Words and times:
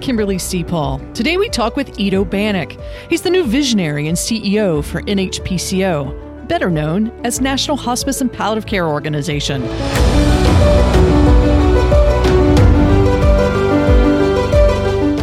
Kimberly 0.00 0.38
C. 0.38 0.64
Paul. 0.64 1.00
Today 1.14 1.36
we 1.36 1.48
talk 1.48 1.76
with 1.76 1.98
Edo 1.98 2.24
Banach. 2.24 2.80
He's 3.08 3.22
the 3.22 3.30
new 3.30 3.44
visionary 3.44 4.08
and 4.08 4.16
CEO 4.16 4.82
for 4.84 5.02
NHPCO, 5.02 6.48
better 6.48 6.70
known 6.70 7.08
as 7.24 7.40
National 7.40 7.76
Hospice 7.76 8.20
and 8.20 8.32
Palliative 8.32 8.66
Care 8.66 8.88
Organization. 8.88 9.62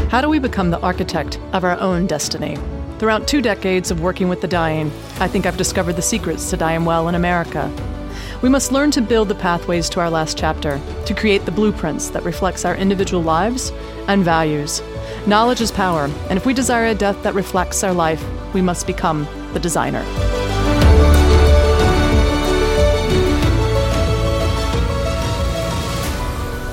How 0.10 0.22
do 0.22 0.30
we 0.30 0.40
become 0.40 0.72
the 0.72 0.80
architect 0.80 1.40
of 1.54 1.64
our 1.64 1.80
own 1.80 2.08
destiny? 2.08 2.58
Throughout 2.98 3.28
two 3.28 3.42
decades 3.42 3.92
of 3.92 4.02
working 4.02 4.30
with 4.30 4.42
the 4.42 4.48
dying, 4.48 4.92
I 5.20 5.28
think 5.28 5.46
I've 5.46 5.58
discovered 5.58 5.94
the 5.94 6.02
secrets 6.02 6.50
to 6.50 6.58
dying 6.58 6.86
well 6.86 7.08
in 7.08 7.16
America. 7.16 7.72
We 8.44 8.50
must 8.50 8.72
learn 8.72 8.92
to 8.92 9.02
build 9.02 9.30
the 9.30 9.36
pathways 9.36 9.90
to 9.90 10.00
our 10.00 10.12
last 10.12 10.38
chapter, 10.38 10.80
to 11.08 11.14
create 11.16 11.46
the 11.46 11.52
blueprints 11.52 12.10
that 12.10 12.22
reflects 12.22 12.66
our 12.66 12.76
individual 12.76 13.24
lives 13.24 13.72
and 14.08 14.24
values. 14.24 14.84
Knowledge 15.26 15.60
is 15.60 15.72
power, 15.72 16.04
and 16.30 16.38
if 16.38 16.46
we 16.46 16.54
desire 16.54 16.86
a 16.86 16.94
death 16.94 17.22
that 17.24 17.34
reflects 17.34 17.84
our 17.84 17.94
life, 17.94 18.24
we 18.54 18.62
must 18.62 18.86
become 18.86 19.28
the 19.54 19.60
designer. 19.60 20.04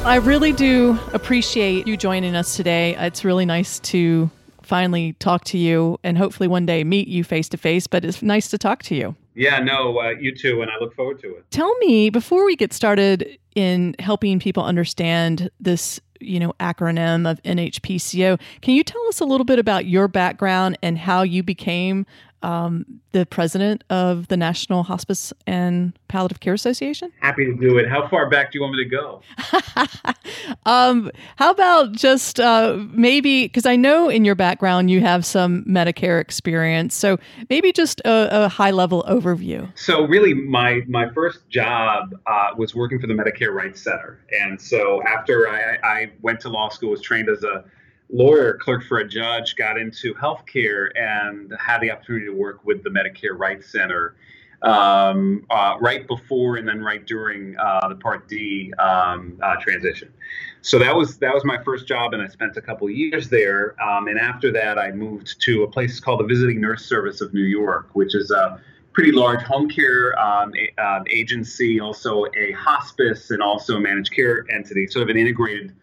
I 0.07 0.17
really 0.23 0.53
do 0.53 0.99
appreciate 1.15 1.87
you 1.87 1.97
joining 1.97 2.37
us 2.37 2.57
today. 2.57 2.95
It's 2.97 3.25
really 3.25 3.47
nice 3.47 3.79
to 3.81 4.31
finally 4.63 5.15
talk 5.15 5.45
to 5.45 5.57
you 5.57 5.99
and 6.05 6.19
hopefully 6.19 6.47
one 6.47 6.67
day 6.67 6.85
meet 6.85 7.09
you 7.09 7.25
face 7.25 7.49
to 7.49 7.57
face, 7.57 7.87
but 7.87 8.05
it's 8.05 8.23
nice 8.23 8.51
to 8.51 8.59
talk 8.59 8.83
to 8.83 8.95
you. 8.95 9.17
Yeah, 9.35 9.59
no, 9.59 9.99
uh, 9.99 10.11
you 10.19 10.35
too, 10.35 10.63
and 10.63 10.71
I 10.71 10.79
look 10.79 10.95
forward 10.95 11.21
to 11.21 11.35
it. 11.37 11.51
Tell 11.51 11.75
me 11.79 12.11
before 12.11 12.45
we 12.45 12.57
get 12.57 12.73
started 12.73 13.39
in 13.55 13.95
helping 13.99 14.39
people 14.39 14.65
understand 14.65 15.51
this, 15.61 16.01
you 16.21 16.39
know, 16.39 16.55
acronym 16.61 17.31
of 17.31 17.43
NHPCO. 17.43 18.41
Can 18.63 18.75
you 18.75 18.85
tell 18.85 19.05
us 19.09 19.21
a 19.21 19.25
little 19.25 19.45
bit 19.45 19.59
about 19.59 19.87
your 19.87 20.09
background 20.09 20.79
and 20.83 20.99
how 20.99 21.23
you 21.23 21.43
became 21.43 22.07
um, 22.45 22.85
the 23.13 23.25
president 23.25 23.83
of 23.89 24.29
the 24.29 24.37
National 24.37 24.83
Hospice 24.83 25.33
and 25.47 25.99
Palliative 26.09 26.41
Care 26.41 26.53
Association? 26.53 27.11
Happy 27.21 27.47
to 27.47 27.55
do 27.55 27.79
it. 27.79 27.89
How 27.89 28.07
far 28.07 28.29
back 28.29 28.53
do 28.53 28.59
you 28.59 28.63
want 28.63 28.77
me 28.77 28.85
to 28.85 28.91
go? 28.91 29.23
um, 30.67 31.11
how 31.37 31.51
about 31.51 31.93
just 31.93 32.39
uh, 32.39 32.77
maybe, 32.91 33.47
because 33.47 33.65
I 33.65 33.77
know 33.77 34.11
in 34.11 34.27
your 34.27 34.35
background 34.35 34.91
you 34.91 35.01
have 35.01 35.25
some 35.25 35.65
Medicare 35.65 36.21
experience, 36.21 36.95
so 36.95 37.19
maybe 37.49 37.73
just 37.73 38.01
a, 38.01 38.45
a 38.45 38.49
high 38.49 38.73
level 38.73 39.05
overview. 39.09 39.67
So, 39.77 40.07
really, 40.07 40.35
my, 40.35 40.83
my 40.87 41.11
first 41.15 41.49
job 41.49 42.15
uh, 42.27 42.51
was 42.59 42.75
working 42.75 43.01
for 43.01 43.07
the 43.07 43.15
Medicare 43.15 43.55
Rights 43.55 43.81
Center. 43.81 44.21
And 44.43 44.61
so, 44.61 45.03
after 45.05 45.49
I, 45.49 45.79
I 45.83 46.13
went 46.21 46.41
to 46.41 46.51
law 46.51 46.69
school, 46.69 46.91
was 46.91 47.01
trained 47.01 47.31
as 47.31 47.43
a 47.43 47.65
lawyer, 48.11 48.55
clerked 48.55 48.87
for 48.87 48.99
a 48.99 49.09
judge, 49.09 49.57
got 49.57 49.79
into 49.79 50.15
healthcare, 50.15 50.89
and 50.97 51.53
had 51.59 51.81
the 51.81 51.91
opportunity 51.91 52.27
to 52.27 52.33
work 52.33 52.65
with 52.65 52.83
the 52.83 52.91
Medicare 52.91 53.39
Rights 53.39 53.71
Center 53.71 54.15
um, 54.65 55.45
uh, 55.51 55.77
right 55.81 56.07
before 56.07 56.57
and 56.57 56.67
then 56.67 56.83
right 56.83 57.05
during 57.07 57.57
uh, 57.59 57.89
the 57.89 57.97
Part 57.97 58.29
D 58.29 58.73
um, 58.79 59.39
uh, 59.43 59.57
transition. 59.61 60.13
So 60.63 60.79
that 60.79 60.95
was 60.95 61.19
that 61.19 61.35
was 61.35 61.45
my 61.45 61.63
first 61.63 61.87
job, 61.87 62.15
and 62.15 62.23
I 62.23 62.29
spent 62.29 62.57
a 62.57 62.63
couple 62.63 62.89
years 62.89 63.29
there. 63.29 63.81
Um, 63.83 64.09
and 64.09 64.19
after 64.19 64.51
that, 64.53 64.79
I 64.79 64.91
moved 64.93 65.41
to 65.43 65.65
a 65.65 65.69
place 65.69 66.01
called 66.01 66.21
the 66.21 66.25
Visiting 66.25 66.61
Nurse 66.61 66.87
Service 66.87 67.21
of 67.21 67.35
New 67.35 67.43
York, 67.45 67.91
which 67.93 68.15
is 68.15 68.31
a 68.31 68.61
pretty 68.95 69.13
large 69.13 69.43
home 69.43 69.69
care 69.69 70.19
um, 70.19 70.53
a, 70.55 70.81
uh, 70.81 71.05
agency, 71.11 71.81
also 71.81 72.25
a 72.37 72.53
hospice, 72.53 73.31
and 73.31 73.43
also 73.43 73.77
a 73.77 73.81
managed 73.81 74.13
care 74.13 74.47
entity, 74.51 74.87
sort 74.87 75.03
of 75.03 75.09
an 75.11 75.21
integrated 75.21 75.75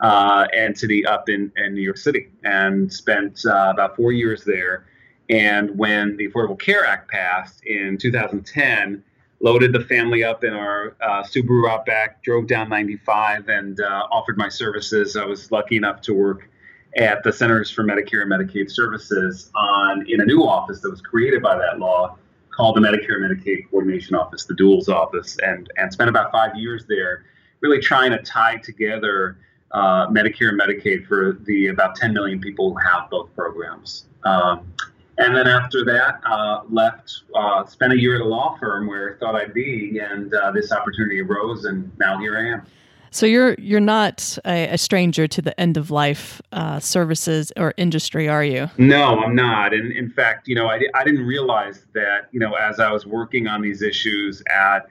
uh, 0.00 0.46
entity 0.52 1.04
up 1.04 1.28
in, 1.28 1.52
in 1.56 1.74
New 1.74 1.82
York 1.82 1.96
City 1.96 2.28
and 2.44 2.92
spent 2.92 3.44
uh, 3.46 3.70
about 3.70 3.96
four 3.96 4.12
years 4.12 4.44
there. 4.44 4.86
And 5.30 5.76
when 5.76 6.16
the 6.16 6.28
Affordable 6.28 6.58
Care 6.58 6.86
Act 6.86 7.10
passed 7.10 7.64
in 7.66 7.98
2010, 7.98 9.02
loaded 9.40 9.72
the 9.72 9.80
family 9.80 10.24
up 10.24 10.42
in 10.44 10.52
our 10.52 10.96
uh, 11.00 11.22
Subaru 11.22 11.70
Outback, 11.70 12.22
drove 12.22 12.46
down 12.46 12.68
95, 12.68 13.48
and 13.48 13.80
uh, 13.80 14.06
offered 14.10 14.36
my 14.38 14.48
services. 14.48 15.16
I 15.16 15.24
was 15.24 15.52
lucky 15.52 15.76
enough 15.76 16.00
to 16.02 16.14
work 16.14 16.48
at 16.96 17.22
the 17.22 17.32
Centers 17.32 17.70
for 17.70 17.84
Medicare 17.84 18.22
and 18.22 18.32
Medicaid 18.32 18.70
Services 18.70 19.50
on 19.54 20.06
in 20.08 20.20
a 20.20 20.24
new 20.24 20.42
office 20.42 20.80
that 20.80 20.90
was 20.90 21.00
created 21.00 21.42
by 21.42 21.56
that 21.56 21.78
law 21.78 22.16
called 22.50 22.76
the 22.76 22.80
Medicare 22.80 23.22
and 23.22 23.38
Medicaid 23.38 23.70
Coordination 23.70 24.16
Office, 24.16 24.44
the 24.44 24.54
Duals 24.54 24.88
office, 24.88 25.36
and 25.42 25.70
and 25.76 25.92
spent 25.92 26.08
about 26.08 26.32
five 26.32 26.56
years 26.56 26.86
there, 26.88 27.24
really 27.60 27.80
trying 27.80 28.10
to 28.10 28.18
tie 28.18 28.56
together 28.56 29.38
uh, 29.72 30.06
Medicare 30.08 30.48
and 30.48 30.60
Medicaid 30.60 31.06
for 31.06 31.38
the 31.44 31.68
about 31.68 31.96
10 31.96 32.12
million 32.12 32.40
people 32.40 32.72
who 32.72 32.78
have 32.78 33.10
both 33.10 33.34
programs. 33.34 34.04
Um, 34.24 34.72
and 35.18 35.34
then 35.34 35.48
after 35.48 35.84
that, 35.84 36.20
uh, 36.24 36.62
left, 36.70 37.22
uh, 37.34 37.64
spent 37.66 37.92
a 37.92 37.98
year 37.98 38.14
at 38.14 38.20
a 38.20 38.24
law 38.24 38.56
firm 38.58 38.86
where 38.86 39.14
I 39.14 39.18
thought 39.18 39.34
I'd 39.34 39.52
be, 39.52 39.98
and 39.98 40.32
uh, 40.32 40.52
this 40.52 40.70
opportunity 40.70 41.20
arose, 41.20 41.64
and 41.64 41.90
now 41.98 42.18
here 42.18 42.38
I 42.38 42.52
am. 42.52 42.62
So 43.10 43.26
you're 43.26 43.54
you're 43.54 43.80
not 43.80 44.38
a, 44.44 44.68
a 44.68 44.78
stranger 44.78 45.26
to 45.26 45.42
the 45.42 45.58
end 45.58 45.76
of 45.76 45.90
life 45.90 46.42
uh, 46.52 46.78
services 46.78 47.52
or 47.56 47.74
industry, 47.76 48.28
are 48.28 48.44
you? 48.44 48.68
No, 48.76 49.18
I'm 49.18 49.34
not. 49.34 49.72
And 49.72 49.92
in 49.92 50.10
fact, 50.10 50.46
you 50.46 50.54
know, 50.54 50.68
I, 50.68 50.80
I 50.94 51.04
didn't 51.04 51.26
realize 51.26 51.86
that, 51.94 52.28
you 52.32 52.38
know, 52.38 52.54
as 52.54 52.80
I 52.80 52.92
was 52.92 53.06
working 53.06 53.46
on 53.46 53.62
these 53.62 53.82
issues 53.82 54.42
at 54.50 54.88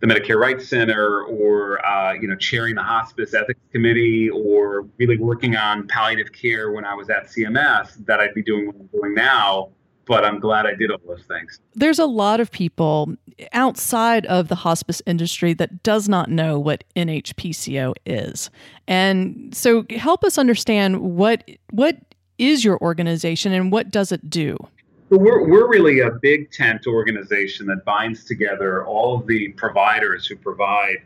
the 0.00 0.06
Medicare 0.06 0.38
Rights 0.38 0.68
Center 0.68 1.22
or 1.22 1.84
uh, 1.84 2.12
you 2.12 2.28
know 2.28 2.36
chairing 2.36 2.76
the 2.76 2.82
hospice 2.82 3.34
ethics 3.34 3.60
committee 3.72 4.30
or 4.30 4.86
really 4.98 5.16
working 5.18 5.56
on 5.56 5.86
palliative 5.88 6.32
care 6.32 6.70
when 6.72 6.84
I 6.84 6.94
was 6.94 7.10
at 7.10 7.26
CMS 7.26 8.04
that 8.06 8.20
I'd 8.20 8.34
be 8.34 8.42
doing 8.42 8.66
what 8.66 8.76
I'm 8.76 8.86
doing 8.86 9.14
now. 9.14 9.70
But 10.06 10.24
I'm 10.24 10.40
glad 10.40 10.64
I 10.64 10.74
did 10.74 10.90
all 10.90 11.00
those 11.06 11.24
things. 11.24 11.60
There's 11.74 11.98
a 11.98 12.06
lot 12.06 12.40
of 12.40 12.50
people 12.50 13.14
outside 13.52 14.24
of 14.24 14.48
the 14.48 14.54
hospice 14.54 15.02
industry 15.04 15.52
that 15.54 15.82
does 15.82 16.08
not 16.08 16.30
know 16.30 16.58
what 16.58 16.82
NHPCO 16.96 17.92
is. 18.06 18.48
And 18.86 19.54
so 19.54 19.84
help 19.90 20.24
us 20.24 20.38
understand 20.38 21.00
what 21.00 21.44
what 21.72 21.98
is 22.38 22.64
your 22.64 22.78
organization 22.80 23.52
and 23.52 23.70
what 23.70 23.90
does 23.90 24.10
it 24.12 24.30
do? 24.30 24.56
We're, 25.10 25.48
we're 25.48 25.68
really 25.68 26.00
a 26.00 26.10
big 26.10 26.50
tent 26.50 26.86
organization 26.86 27.66
that 27.66 27.84
binds 27.84 28.24
together 28.24 28.84
all 28.84 29.18
of 29.18 29.26
the 29.26 29.48
providers 29.50 30.26
who 30.26 30.36
provide 30.36 30.98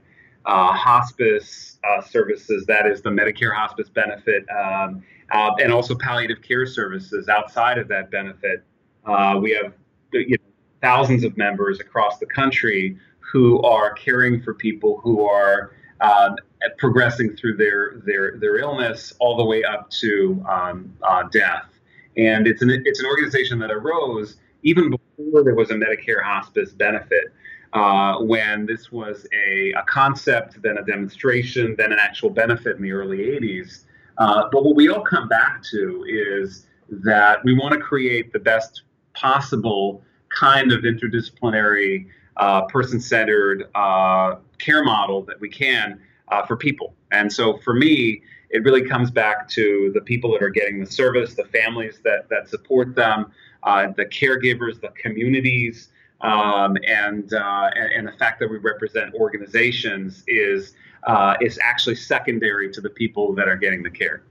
uh, 0.44 0.72
hospice 0.72 1.78
uh, 1.88 2.02
services, 2.02 2.66
that 2.66 2.86
is 2.86 3.00
the 3.02 3.10
Medicare 3.10 3.54
hospice 3.54 3.88
benefit, 3.88 4.44
um, 4.50 5.02
uh, 5.30 5.50
and 5.60 5.72
also 5.72 5.94
palliative 5.94 6.42
care 6.42 6.66
services 6.66 7.28
outside 7.28 7.78
of 7.78 7.88
that 7.88 8.10
benefit. 8.10 8.64
Uh, 9.04 9.38
we 9.40 9.52
have 9.52 9.72
you 10.12 10.30
know, 10.30 10.44
thousands 10.80 11.24
of 11.24 11.36
members 11.36 11.80
across 11.80 12.18
the 12.18 12.26
country 12.26 12.98
who 13.20 13.62
are 13.62 13.92
caring 13.92 14.42
for 14.42 14.54
people 14.54 15.00
who 15.02 15.24
are 15.24 15.74
um, 16.00 16.36
progressing 16.78 17.36
through 17.36 17.56
their, 17.56 18.02
their, 18.04 18.36
their 18.38 18.58
illness 18.58 19.14
all 19.20 19.36
the 19.36 19.44
way 19.44 19.62
up 19.64 19.88
to 19.90 20.44
um, 20.48 20.92
uh, 21.02 21.22
death. 21.30 21.71
And 22.16 22.46
it's 22.46 22.62
an 22.62 22.70
it's 22.84 23.00
an 23.00 23.06
organization 23.06 23.58
that 23.60 23.70
arose 23.70 24.36
even 24.62 24.90
before 24.90 25.42
there 25.42 25.54
was 25.54 25.70
a 25.70 25.74
Medicare 25.74 26.22
hospice 26.22 26.72
benefit. 26.72 27.32
Uh, 27.72 28.20
when 28.20 28.66
this 28.66 28.92
was 28.92 29.26
a, 29.32 29.72
a, 29.72 29.82
concept, 29.84 30.60
then 30.60 30.76
a 30.76 30.84
demonstration, 30.84 31.74
then 31.78 31.90
an 31.90 31.98
actual 31.98 32.28
benefit 32.28 32.76
in 32.76 32.82
the 32.82 32.92
early 32.92 33.16
80s. 33.16 33.84
Uh, 34.18 34.42
but 34.52 34.62
what 34.62 34.76
we 34.76 34.90
all 34.90 35.00
come 35.00 35.26
back 35.26 35.62
to 35.70 36.04
is 36.06 36.66
that 36.90 37.42
we 37.44 37.54
want 37.54 37.72
to 37.72 37.80
create 37.80 38.30
the 38.34 38.38
best 38.38 38.82
possible 39.14 40.02
kind 40.38 40.70
of 40.70 40.82
interdisciplinary, 40.82 42.06
uh, 42.36 42.62
person 42.66 43.00
centered 43.00 43.64
uh, 43.74 44.36
care 44.58 44.84
model 44.84 45.22
that 45.22 45.40
we 45.40 45.48
can 45.48 45.98
uh, 46.28 46.44
for 46.44 46.56
people. 46.56 46.94
And 47.10 47.32
so 47.32 47.56
for 47.58 47.74
me, 47.74 48.22
it 48.52 48.62
really 48.64 48.86
comes 48.86 49.10
back 49.10 49.48
to 49.48 49.90
the 49.94 50.00
people 50.00 50.30
that 50.32 50.42
are 50.42 50.50
getting 50.50 50.78
the 50.78 50.90
service, 50.90 51.34
the 51.34 51.44
families 51.44 52.00
that, 52.04 52.28
that 52.28 52.48
support 52.48 52.94
them, 52.94 53.32
uh, 53.62 53.88
the 53.96 54.04
caregivers, 54.04 54.80
the 54.80 54.88
communities, 54.88 55.88
um, 56.20 56.76
and, 56.86 57.32
uh, 57.32 57.70
and, 57.74 57.92
and 57.92 58.08
the 58.08 58.12
fact 58.18 58.38
that 58.40 58.50
we 58.50 58.58
represent 58.58 59.14
organizations 59.14 60.22
is 60.28 60.74
uh, 61.04 61.34
is 61.40 61.58
actually 61.60 61.96
secondary 61.96 62.70
to 62.70 62.80
the 62.80 62.90
people 62.90 63.34
that 63.34 63.48
are 63.48 63.56
getting 63.56 63.82
the 63.82 63.90
care. 63.90 64.22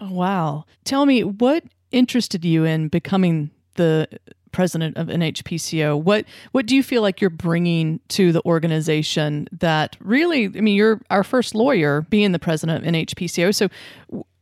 Oh, 0.00 0.10
wow! 0.10 0.64
Tell 0.84 1.04
me 1.04 1.24
what 1.24 1.62
interested 1.92 2.42
you 2.42 2.64
in 2.64 2.88
becoming 2.88 3.50
the 3.74 4.08
president 4.56 4.96
of 4.96 5.08
NHPCO. 5.08 6.02
What 6.02 6.24
what 6.52 6.64
do 6.64 6.74
you 6.74 6.82
feel 6.82 7.02
like 7.02 7.20
you're 7.20 7.28
bringing 7.28 8.00
to 8.08 8.32
the 8.32 8.42
organization 8.46 9.46
that 9.52 9.96
really? 10.00 10.46
I 10.46 10.62
mean, 10.62 10.74
you're 10.74 11.00
our 11.10 11.22
first 11.22 11.54
lawyer 11.54 12.00
being 12.08 12.32
the 12.32 12.38
president 12.38 12.82
of 12.82 12.90
NHPCO. 12.90 13.54
So, 13.54 13.68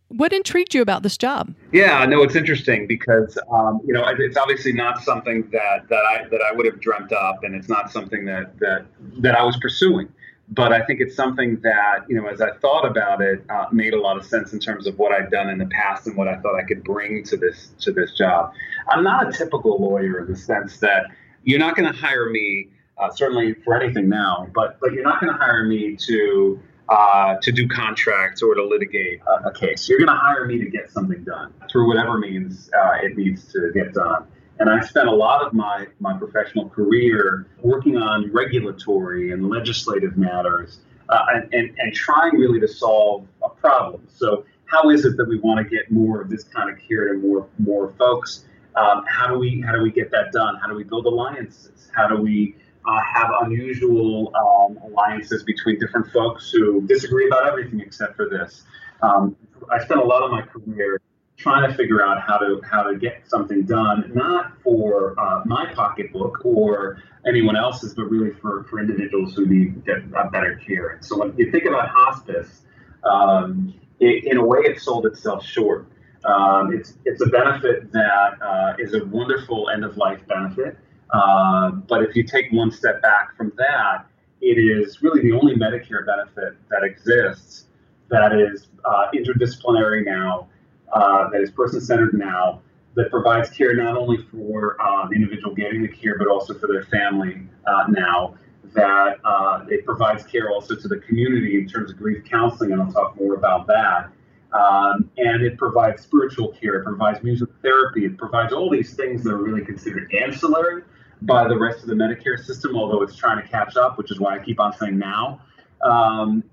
what 0.08 0.32
intrigued 0.32 0.72
you 0.72 0.82
about 0.82 1.02
this 1.02 1.18
job? 1.18 1.52
Yeah, 1.72 2.06
no, 2.06 2.22
it's 2.22 2.36
interesting 2.36 2.86
because 2.86 3.36
um, 3.50 3.80
you 3.84 3.92
know 3.92 4.04
it's 4.16 4.36
obviously 4.36 4.72
not 4.72 5.02
something 5.02 5.48
that 5.50 5.88
that 5.88 6.04
I 6.04 6.28
that 6.30 6.40
I 6.40 6.52
would 6.52 6.66
have 6.66 6.80
dreamt 6.80 7.12
up, 7.12 7.42
and 7.42 7.56
it's 7.56 7.68
not 7.68 7.90
something 7.90 8.24
that 8.26 8.56
that 8.60 8.86
that 9.18 9.34
I 9.34 9.42
was 9.42 9.56
pursuing. 9.56 10.08
But 10.48 10.72
I 10.72 10.84
think 10.84 11.00
it's 11.00 11.16
something 11.16 11.60
that, 11.62 12.04
you 12.08 12.20
know, 12.20 12.26
as 12.26 12.40
I 12.40 12.52
thought 12.58 12.84
about 12.84 13.22
it, 13.22 13.44
uh, 13.48 13.66
made 13.72 13.94
a 13.94 14.00
lot 14.00 14.16
of 14.16 14.26
sense 14.26 14.52
in 14.52 14.58
terms 14.58 14.86
of 14.86 14.98
what 14.98 15.12
I've 15.12 15.30
done 15.30 15.48
in 15.48 15.58
the 15.58 15.66
past 15.66 16.06
and 16.06 16.16
what 16.16 16.28
I 16.28 16.36
thought 16.36 16.54
I 16.56 16.64
could 16.64 16.84
bring 16.84 17.24
to 17.24 17.36
this 17.36 17.70
to 17.80 17.92
this 17.92 18.12
job. 18.12 18.52
I'm 18.88 19.02
not 19.02 19.28
a 19.28 19.32
typical 19.32 19.80
lawyer 19.80 20.20
in 20.20 20.30
the 20.30 20.36
sense 20.36 20.78
that 20.80 21.06
you're 21.44 21.58
not 21.58 21.76
going 21.76 21.90
to 21.90 21.98
hire 21.98 22.28
me, 22.28 22.68
uh, 22.98 23.10
certainly 23.10 23.54
for 23.54 23.80
anything 23.80 24.08
now, 24.08 24.48
but 24.54 24.78
but 24.80 24.92
you're 24.92 25.02
not 25.02 25.20
going 25.20 25.32
to 25.32 25.38
hire 25.38 25.64
me 25.64 25.96
to 25.96 26.60
uh, 26.90 27.36
to 27.40 27.50
do 27.50 27.66
contracts 27.66 28.42
or 28.42 28.54
to 28.54 28.64
litigate 28.64 29.20
a, 29.26 29.48
a 29.48 29.52
case. 29.52 29.88
You're 29.88 29.98
going 29.98 30.08
to 30.08 30.20
hire 30.20 30.44
me 30.44 30.58
to 30.58 30.68
get 30.68 30.90
something 30.90 31.24
done 31.24 31.54
through 31.70 31.88
whatever 31.88 32.18
means 32.18 32.70
uh, 32.78 32.98
it 33.02 33.16
needs 33.16 33.50
to 33.52 33.70
get 33.72 33.94
done. 33.94 34.26
And 34.58 34.70
I 34.70 34.80
spent 34.80 35.08
a 35.08 35.14
lot 35.14 35.44
of 35.44 35.52
my, 35.52 35.86
my 35.98 36.16
professional 36.16 36.68
career 36.68 37.46
working 37.62 37.96
on 37.96 38.30
regulatory 38.32 39.32
and 39.32 39.48
legislative 39.48 40.16
matters 40.16 40.78
uh, 41.08 41.24
and, 41.34 41.52
and, 41.52 41.74
and 41.78 41.94
trying 41.94 42.36
really 42.36 42.60
to 42.60 42.68
solve 42.68 43.26
a 43.42 43.48
problem. 43.48 44.06
So, 44.08 44.44
how 44.66 44.90
is 44.90 45.04
it 45.04 45.16
that 45.18 45.28
we 45.28 45.38
want 45.38 45.58
to 45.58 45.76
get 45.76 45.90
more 45.90 46.20
of 46.20 46.30
this 46.30 46.44
kind 46.44 46.70
of 46.70 46.78
care 46.78 47.12
to 47.12 47.18
more, 47.18 47.46
more 47.58 47.90
folks? 47.98 48.46
Um, 48.76 49.04
how, 49.06 49.28
do 49.28 49.38
we, 49.38 49.60
how 49.60 49.72
do 49.72 49.82
we 49.82 49.92
get 49.92 50.10
that 50.10 50.32
done? 50.32 50.56
How 50.60 50.68
do 50.68 50.74
we 50.74 50.84
build 50.84 51.06
alliances? 51.06 51.90
How 51.94 52.08
do 52.08 52.16
we 52.16 52.56
uh, 52.86 53.00
have 53.14 53.30
unusual 53.42 54.32
um, 54.34 54.78
alliances 54.84 55.44
between 55.44 55.78
different 55.78 56.10
folks 56.12 56.50
who 56.50 56.80
disagree 56.86 57.26
about 57.26 57.46
everything 57.46 57.80
except 57.80 58.16
for 58.16 58.28
this? 58.28 58.64
Um, 59.02 59.36
I 59.70 59.84
spent 59.84 60.00
a 60.00 60.04
lot 60.04 60.22
of 60.22 60.30
my 60.30 60.42
career 60.42 61.00
trying 61.36 61.68
to 61.68 61.76
figure 61.76 62.04
out 62.04 62.20
how 62.20 62.38
to 62.38 62.60
how 62.68 62.82
to 62.82 62.96
get 62.96 63.28
something 63.28 63.62
done, 63.62 64.10
not 64.14 64.52
for 64.62 65.18
uh, 65.18 65.42
my 65.44 65.72
pocketbook 65.74 66.44
or 66.44 67.02
anyone 67.26 67.56
else's, 67.56 67.94
but 67.94 68.04
really 68.04 68.32
for, 68.32 68.64
for 68.64 68.80
individuals 68.80 69.34
who 69.34 69.46
need 69.46 69.84
better 69.84 70.60
care. 70.64 70.90
And 70.90 71.04
so 71.04 71.18
when 71.18 71.36
you 71.36 71.50
think 71.50 71.64
about 71.64 71.88
hospice, 71.88 72.62
um, 73.04 73.74
it, 74.00 74.24
in 74.24 74.36
a 74.36 74.44
way, 74.44 74.60
it 74.60 74.80
sold 74.80 75.06
itself 75.06 75.44
short. 75.44 75.88
Um, 76.24 76.72
it's 76.72 76.94
it's 77.04 77.20
a 77.20 77.26
benefit 77.26 77.92
that 77.92 78.40
uh, 78.40 78.74
is 78.78 78.94
a 78.94 79.04
wonderful 79.06 79.68
end 79.70 79.84
of 79.84 79.96
life 79.96 80.20
benefit, 80.28 80.78
uh, 81.10 81.70
but 81.70 82.02
if 82.02 82.16
you 82.16 82.24
take 82.24 82.50
one 82.52 82.70
step 82.70 83.02
back 83.02 83.36
from 83.36 83.52
that, 83.58 84.06
it 84.40 84.58
is 84.58 85.02
really 85.02 85.20
the 85.20 85.32
only 85.32 85.54
Medicare 85.54 86.06
benefit 86.06 86.56
that 86.70 86.82
exists 86.82 87.66
that 88.08 88.32
is 88.32 88.68
uh, 88.84 89.06
interdisciplinary 89.14 90.04
now 90.04 90.48
uh, 90.94 91.28
that 91.30 91.40
is 91.40 91.50
person 91.50 91.80
centered 91.80 92.14
now, 92.14 92.62
that 92.94 93.10
provides 93.10 93.50
care 93.50 93.74
not 93.74 93.96
only 93.96 94.18
for 94.30 94.80
uh, 94.80 95.08
the 95.08 95.16
individual 95.16 95.54
getting 95.54 95.82
the 95.82 95.88
care, 95.88 96.16
but 96.16 96.28
also 96.28 96.54
for 96.54 96.68
their 96.68 96.84
family 96.84 97.42
uh, 97.66 97.84
now. 97.88 98.34
That 98.74 99.18
uh, 99.24 99.66
it 99.68 99.84
provides 99.84 100.24
care 100.24 100.50
also 100.50 100.74
to 100.74 100.88
the 100.88 100.98
community 100.98 101.58
in 101.58 101.68
terms 101.68 101.92
of 101.92 101.96
grief 101.96 102.24
counseling, 102.24 102.72
and 102.72 102.82
I'll 102.82 102.90
talk 102.90 103.20
more 103.20 103.34
about 103.34 103.66
that. 103.68 104.10
Um, 104.52 105.10
and 105.16 105.42
it 105.42 105.58
provides 105.58 106.02
spiritual 106.02 106.48
care, 106.48 106.76
it 106.76 106.84
provides 106.84 107.22
music 107.22 107.50
therapy, 107.62 108.04
it 108.04 108.16
provides 108.16 108.52
all 108.52 108.70
these 108.70 108.94
things 108.94 109.22
that 109.24 109.32
are 109.32 109.42
really 109.42 109.64
considered 109.64 110.12
ancillary 110.14 110.82
by 111.22 111.46
the 111.48 111.58
rest 111.58 111.80
of 111.80 111.86
the 111.86 111.94
Medicare 111.94 112.38
system, 112.38 112.76
although 112.76 113.02
it's 113.02 113.16
trying 113.16 113.40
to 113.40 113.48
catch 113.48 113.76
up, 113.76 113.98
which 113.98 114.10
is 114.10 114.20
why 114.20 114.36
I 114.36 114.38
keep 114.38 114.60
on 114.60 114.72
saying 114.72 114.98
now. 114.98 115.40
Um, 115.82 116.44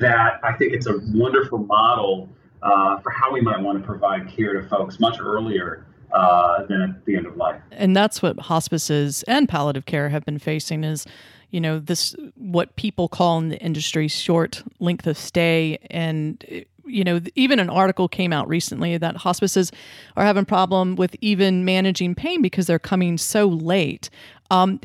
that 0.00 0.40
I 0.42 0.52
think 0.52 0.72
it's 0.72 0.86
a 0.86 0.98
wonderful 1.14 1.58
model 1.58 2.28
uh, 2.66 2.98
for 3.00 3.10
how 3.10 3.32
we 3.32 3.40
might 3.40 3.60
want 3.60 3.78
to 3.80 3.84
provide 3.84 4.28
care 4.28 4.60
to 4.60 4.68
folks 4.68 4.98
much 4.98 5.18
earlier 5.20 5.86
uh, 6.12 6.64
than 6.66 6.82
at 6.82 7.04
the 7.04 7.16
end 7.16 7.26
of 7.26 7.36
life. 7.36 7.60
And 7.70 7.96
that's 7.96 8.22
what 8.22 8.38
hospices 8.38 9.22
and 9.24 9.48
palliative 9.48 9.86
care 9.86 10.08
have 10.08 10.24
been 10.24 10.38
facing 10.38 10.84
is, 10.84 11.06
you 11.50 11.60
know, 11.60 11.78
this 11.78 12.14
what 12.36 12.74
people 12.76 13.08
call 13.08 13.38
in 13.38 13.48
the 13.50 13.58
industry 13.58 14.08
short 14.08 14.62
length 14.80 15.06
of 15.06 15.16
stay. 15.16 15.78
And, 15.90 16.44
you 16.84 17.04
know, 17.04 17.20
even 17.34 17.60
an 17.60 17.70
article 17.70 18.08
came 18.08 18.32
out 18.32 18.48
recently 18.48 18.98
that 18.98 19.16
hospices 19.16 19.70
are 20.16 20.24
having 20.24 20.44
problem 20.44 20.96
with 20.96 21.14
even 21.20 21.64
managing 21.64 22.14
pain 22.14 22.42
because 22.42 22.66
they're 22.66 22.78
coming 22.78 23.18
so 23.18 23.46
late. 23.46 24.10
Um, 24.50 24.80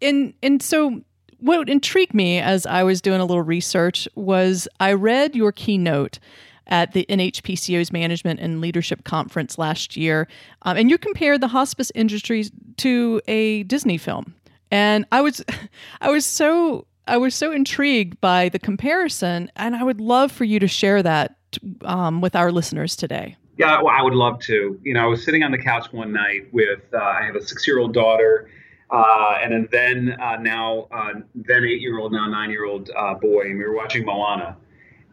and 0.00 0.34
and 0.42 0.62
so 0.62 1.02
what 1.38 1.68
intrigued 1.68 2.14
me 2.14 2.38
as 2.38 2.66
I 2.66 2.84
was 2.84 3.00
doing 3.00 3.20
a 3.20 3.24
little 3.24 3.42
research 3.42 4.08
was 4.14 4.68
I 4.78 4.92
read 4.92 5.34
your 5.34 5.50
keynote 5.50 6.20
at 6.68 6.92
the 6.92 7.06
NHPCO's 7.08 7.92
Management 7.92 8.40
and 8.40 8.60
Leadership 8.60 9.04
Conference 9.04 9.58
last 9.58 9.96
year. 9.96 10.28
Um, 10.62 10.76
and 10.76 10.90
you 10.90 10.98
compared 10.98 11.40
the 11.40 11.48
hospice 11.48 11.90
industry 11.94 12.44
to 12.78 13.20
a 13.28 13.64
Disney 13.64 13.98
film. 13.98 14.34
And 14.70 15.04
I 15.12 15.20
was 15.20 15.44
I 16.00 16.10
was 16.10 16.26
so 16.26 16.86
I 17.06 17.16
was 17.16 17.34
so 17.34 17.52
intrigued 17.52 18.20
by 18.20 18.48
the 18.48 18.58
comparison, 18.58 19.50
and 19.56 19.74
I 19.74 19.82
would 19.82 20.00
love 20.00 20.30
for 20.30 20.44
you 20.44 20.60
to 20.60 20.68
share 20.68 21.02
that 21.02 21.36
um, 21.84 22.20
with 22.20 22.36
our 22.36 22.52
listeners 22.52 22.94
today. 22.94 23.36
Yeah, 23.58 23.82
well, 23.82 23.94
I 23.96 24.02
would 24.02 24.14
love 24.14 24.38
to. 24.40 24.80
You 24.82 24.94
know, 24.94 25.00
I 25.00 25.06
was 25.06 25.24
sitting 25.24 25.42
on 25.42 25.50
the 25.50 25.58
couch 25.58 25.92
one 25.92 26.12
night 26.12 26.52
with 26.52 26.80
uh, 26.94 26.98
I 26.98 27.24
have 27.24 27.36
a 27.36 27.42
six 27.42 27.66
year 27.66 27.78
old 27.78 27.92
daughter. 27.92 28.48
Uh, 28.90 29.38
and 29.42 29.66
then 29.70 30.14
uh, 30.20 30.36
now, 30.36 30.86
uh, 30.92 31.14
then 31.34 31.64
eight 31.64 31.80
year 31.80 31.98
old, 31.98 32.12
now 32.12 32.28
nine 32.28 32.50
year 32.50 32.66
old 32.66 32.90
uh, 32.94 33.14
boy, 33.14 33.40
and 33.40 33.56
we 33.56 33.64
were 33.64 33.74
watching 33.74 34.04
Moana. 34.04 34.56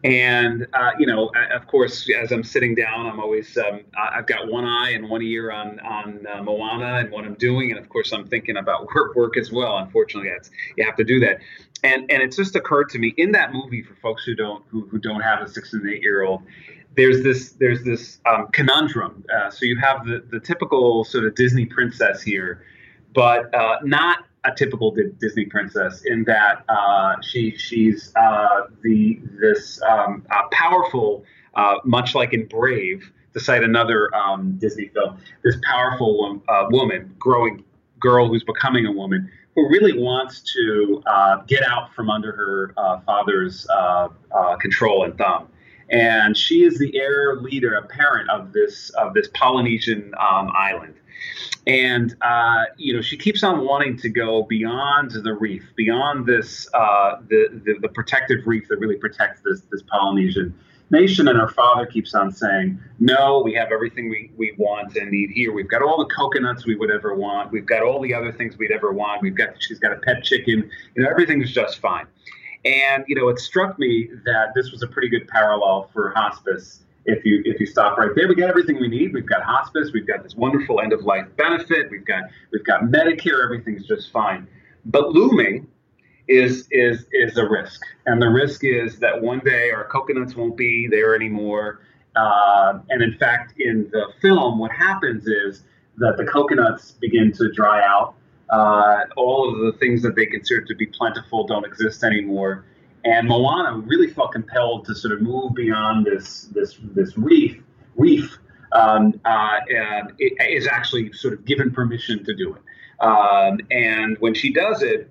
And 0.02 0.66
uh, 0.72 0.92
you 0.98 1.06
know, 1.06 1.30
of 1.52 1.66
course, 1.66 2.08
as 2.10 2.32
I'm 2.32 2.42
sitting 2.42 2.74
down, 2.74 3.06
I'm 3.06 3.20
always 3.20 3.56
um, 3.58 3.80
I've 3.98 4.26
got 4.26 4.48
one 4.48 4.64
eye 4.64 4.92
and 4.94 5.10
one 5.10 5.20
ear 5.20 5.50
on 5.52 5.78
on 5.80 6.26
uh, 6.26 6.42
Moana 6.42 7.00
and 7.00 7.10
what 7.10 7.24
I'm 7.24 7.34
doing, 7.34 7.70
and 7.70 7.78
of 7.78 7.88
course, 7.90 8.12
I'm 8.12 8.26
thinking 8.26 8.56
about 8.56 8.88
work 8.94 9.14
work 9.14 9.36
as 9.36 9.52
well. 9.52 9.76
Unfortunately, 9.76 10.30
that's 10.30 10.50
you 10.76 10.86
have 10.86 10.96
to 10.96 11.04
do 11.04 11.20
that. 11.20 11.40
And 11.82 12.10
and 12.10 12.22
it 12.22 12.34
just 12.34 12.56
occurred 12.56 12.88
to 12.90 12.98
me 12.98 13.12
in 13.18 13.32
that 13.32 13.52
movie 13.52 13.82
for 13.82 13.94
folks 13.96 14.24
who 14.24 14.34
don't 14.34 14.64
who, 14.68 14.86
who 14.86 14.98
don't 14.98 15.20
have 15.20 15.42
a 15.42 15.48
six 15.48 15.74
and 15.74 15.86
eight 15.88 16.00
year 16.00 16.22
old, 16.22 16.42
there's 16.96 17.22
this 17.22 17.52
there's 17.52 17.84
this 17.84 18.20
um, 18.26 18.48
conundrum. 18.52 19.22
Uh, 19.34 19.50
so 19.50 19.66
you 19.66 19.76
have 19.78 20.06
the 20.06 20.24
the 20.30 20.40
typical 20.40 21.04
sort 21.04 21.26
of 21.26 21.34
Disney 21.34 21.66
princess 21.66 22.22
here, 22.22 22.64
but 23.14 23.54
uh, 23.54 23.76
not 23.82 24.24
a 24.44 24.54
typical 24.54 24.94
Disney 25.20 25.44
princess 25.46 26.02
in 26.04 26.24
that 26.24 26.64
uh, 26.68 27.16
she 27.22 27.56
she's 27.56 28.12
uh, 28.16 28.62
the 28.82 29.20
this 29.40 29.80
um, 29.82 30.24
uh, 30.30 30.42
powerful, 30.50 31.24
uh, 31.54 31.76
much 31.84 32.14
like 32.14 32.32
in 32.32 32.46
Brave, 32.46 33.10
to 33.34 33.40
cite 33.40 33.62
another 33.62 34.14
um, 34.14 34.56
Disney 34.58 34.88
film, 34.88 35.18
this 35.44 35.56
powerful 35.64 36.42
uh, 36.48 36.66
woman, 36.70 37.14
growing 37.18 37.64
girl 37.98 38.28
who's 38.28 38.44
becoming 38.44 38.86
a 38.86 38.92
woman, 38.92 39.30
who 39.54 39.68
really 39.68 39.98
wants 39.98 40.42
to 40.54 41.02
uh, 41.06 41.36
get 41.46 41.62
out 41.62 41.92
from 41.94 42.08
under 42.08 42.32
her 42.32 43.02
father's 43.04 43.66
control 44.60 45.04
and 45.04 45.16
thumb. 45.18 45.48
And 45.90 46.36
she 46.36 46.62
is 46.62 46.78
the 46.78 46.96
heir 46.96 47.36
leader, 47.36 47.74
a 47.74 47.82
parent 47.82 48.30
of 48.30 48.52
this 48.52 48.90
of 48.90 49.12
this 49.12 49.28
Polynesian 49.34 50.14
um, 50.18 50.50
island 50.56 50.94
and 51.70 52.16
uh, 52.20 52.64
you 52.76 52.92
know 52.92 53.00
she 53.00 53.16
keeps 53.16 53.44
on 53.44 53.64
wanting 53.64 53.96
to 53.98 54.08
go 54.08 54.42
beyond 54.42 55.12
the 55.12 55.34
reef, 55.34 55.62
beyond 55.76 56.26
this 56.26 56.68
uh, 56.74 57.20
the, 57.28 57.62
the, 57.64 57.74
the 57.82 57.88
protective 57.88 58.44
reef 58.44 58.66
that 58.68 58.78
really 58.78 58.96
protects 58.96 59.40
this 59.42 59.60
this 59.70 59.82
Polynesian 59.82 60.52
nation. 60.90 61.28
And 61.28 61.38
her 61.38 61.48
father 61.48 61.86
keeps 61.86 62.12
on 62.12 62.32
saying, 62.32 62.80
"No, 62.98 63.40
we 63.44 63.54
have 63.54 63.70
everything 63.70 64.10
we, 64.10 64.32
we 64.36 64.52
want 64.58 64.96
and 64.96 65.12
need 65.12 65.30
here. 65.30 65.52
We've 65.52 65.68
got 65.68 65.80
all 65.80 65.98
the 65.98 66.12
coconuts 66.12 66.66
we 66.66 66.74
would 66.74 66.90
ever 66.90 67.14
want. 67.14 67.52
We've 67.52 67.66
got 67.66 67.82
all 67.82 68.00
the 68.00 68.14
other 68.14 68.32
things 68.32 68.58
we'd 68.58 68.72
ever 68.72 68.92
want. 68.92 69.22
We've 69.22 69.36
got 69.36 69.50
she's 69.60 69.78
got 69.78 69.92
a 69.92 69.98
pet 69.98 70.24
chicken. 70.24 70.68
You 70.96 71.04
know 71.04 71.08
everything's 71.08 71.52
just 71.52 71.78
fine." 71.78 72.06
And 72.64 73.04
you 73.06 73.14
know 73.14 73.28
it 73.28 73.38
struck 73.38 73.78
me 73.78 74.10
that 74.24 74.54
this 74.56 74.72
was 74.72 74.82
a 74.82 74.88
pretty 74.88 75.08
good 75.08 75.28
parallel 75.28 75.88
for 75.92 76.10
hospice 76.16 76.80
if 77.06 77.24
you 77.24 77.42
if 77.44 77.60
you 77.60 77.66
stop 77.66 77.98
right 77.98 78.10
there, 78.14 78.28
we 78.28 78.34
got 78.34 78.48
everything 78.48 78.80
we 78.80 78.88
need. 78.88 79.12
We've 79.12 79.26
got 79.26 79.42
hospice, 79.42 79.90
we've 79.92 80.06
got 80.06 80.22
this 80.22 80.34
wonderful 80.34 80.80
end 80.80 80.92
of 80.92 81.02
life 81.02 81.26
benefit, 81.36 81.90
we've 81.90 82.04
got 82.04 82.24
we've 82.52 82.64
got 82.64 82.82
Medicare, 82.82 83.42
everything's 83.44 83.86
just 83.86 84.12
fine. 84.12 84.46
But 84.84 85.10
looming 85.10 85.66
is 86.28 86.68
is 86.70 87.06
is 87.12 87.36
a 87.36 87.48
risk, 87.48 87.80
and 88.06 88.20
the 88.20 88.28
risk 88.28 88.64
is 88.64 88.98
that 88.98 89.20
one 89.20 89.40
day 89.40 89.70
our 89.70 89.84
coconuts 89.84 90.34
won't 90.36 90.56
be 90.56 90.88
there 90.88 91.14
anymore. 91.14 91.80
Uh, 92.16 92.80
and 92.88 93.02
in 93.02 93.16
fact, 93.18 93.54
in 93.58 93.88
the 93.92 94.06
film, 94.20 94.58
what 94.58 94.72
happens 94.72 95.26
is 95.26 95.62
that 95.98 96.16
the 96.16 96.24
coconuts 96.24 96.92
begin 96.92 97.32
to 97.32 97.50
dry 97.52 97.82
out. 97.82 98.14
Uh, 98.50 99.04
all 99.16 99.48
of 99.48 99.72
the 99.72 99.78
things 99.78 100.02
that 100.02 100.16
they 100.16 100.26
consider 100.26 100.62
to 100.62 100.74
be 100.74 100.86
plentiful 100.86 101.46
don't 101.46 101.64
exist 101.64 102.02
anymore 102.02 102.64
and 103.04 103.28
Moana 103.28 103.78
really 103.78 104.08
felt 104.08 104.32
compelled 104.32 104.84
to 104.86 104.94
sort 104.94 105.12
of 105.12 105.22
move 105.22 105.54
beyond 105.54 106.06
this 106.06 106.48
this 106.52 106.78
this 106.94 107.16
reef 107.16 107.62
reef 107.96 108.38
um, 108.72 109.20
uh, 109.24 109.58
and 109.68 110.12
it 110.18 110.34
is 110.40 110.66
actually 110.66 111.12
sort 111.12 111.34
of 111.34 111.44
given 111.44 111.70
permission 111.72 112.24
to 112.24 112.34
do 112.34 112.54
it. 112.54 112.62
Um, 113.04 113.58
and 113.70 114.16
when 114.18 114.34
she 114.34 114.52
does 114.52 114.82
it, 114.82 115.10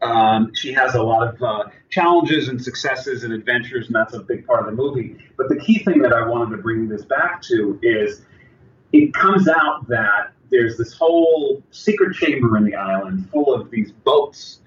um, 0.00 0.52
she 0.54 0.72
has 0.72 0.94
a 0.94 1.02
lot 1.02 1.28
of 1.28 1.42
uh, 1.42 1.64
challenges 1.90 2.48
and 2.48 2.62
successes 2.62 3.24
and 3.24 3.32
adventures, 3.32 3.86
and 3.86 3.94
that's 3.94 4.14
a 4.14 4.20
big 4.20 4.46
part 4.46 4.60
of 4.60 4.66
the 4.66 4.72
movie. 4.72 5.16
But 5.36 5.48
the 5.48 5.56
key 5.56 5.78
thing 5.80 6.02
that 6.02 6.12
I 6.12 6.26
wanted 6.26 6.56
to 6.56 6.62
bring 6.62 6.88
this 6.88 7.04
back 7.04 7.42
to 7.42 7.78
is 7.82 8.22
it 8.92 9.14
comes 9.14 9.48
out 9.48 9.86
that 9.88 10.32
there's 10.50 10.76
this 10.76 10.92
whole 10.92 11.62
secret 11.70 12.14
chamber 12.14 12.56
in 12.56 12.64
the 12.64 12.74
island 12.74 13.30
full 13.30 13.54
of 13.54 13.70
these 13.70 13.92
boats 13.92 14.60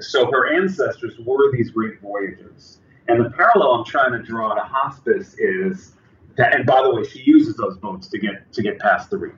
so 0.00 0.30
her 0.30 0.54
ancestors 0.54 1.18
were 1.18 1.50
these 1.52 1.70
great 1.70 2.00
voyagers. 2.00 2.78
And 3.08 3.24
the 3.24 3.30
parallel 3.30 3.72
I'm 3.72 3.84
trying 3.84 4.12
to 4.12 4.22
draw 4.22 4.54
to 4.54 4.60
hospice 4.60 5.34
is 5.38 5.92
that, 6.36 6.54
and 6.54 6.64
by 6.64 6.82
the 6.82 6.94
way, 6.94 7.04
she 7.04 7.20
uses 7.24 7.56
those 7.56 7.76
boats 7.78 8.08
to 8.08 8.18
get 8.18 8.52
to 8.52 8.62
get 8.62 8.78
past 8.78 9.10
the 9.10 9.18
reef. 9.18 9.34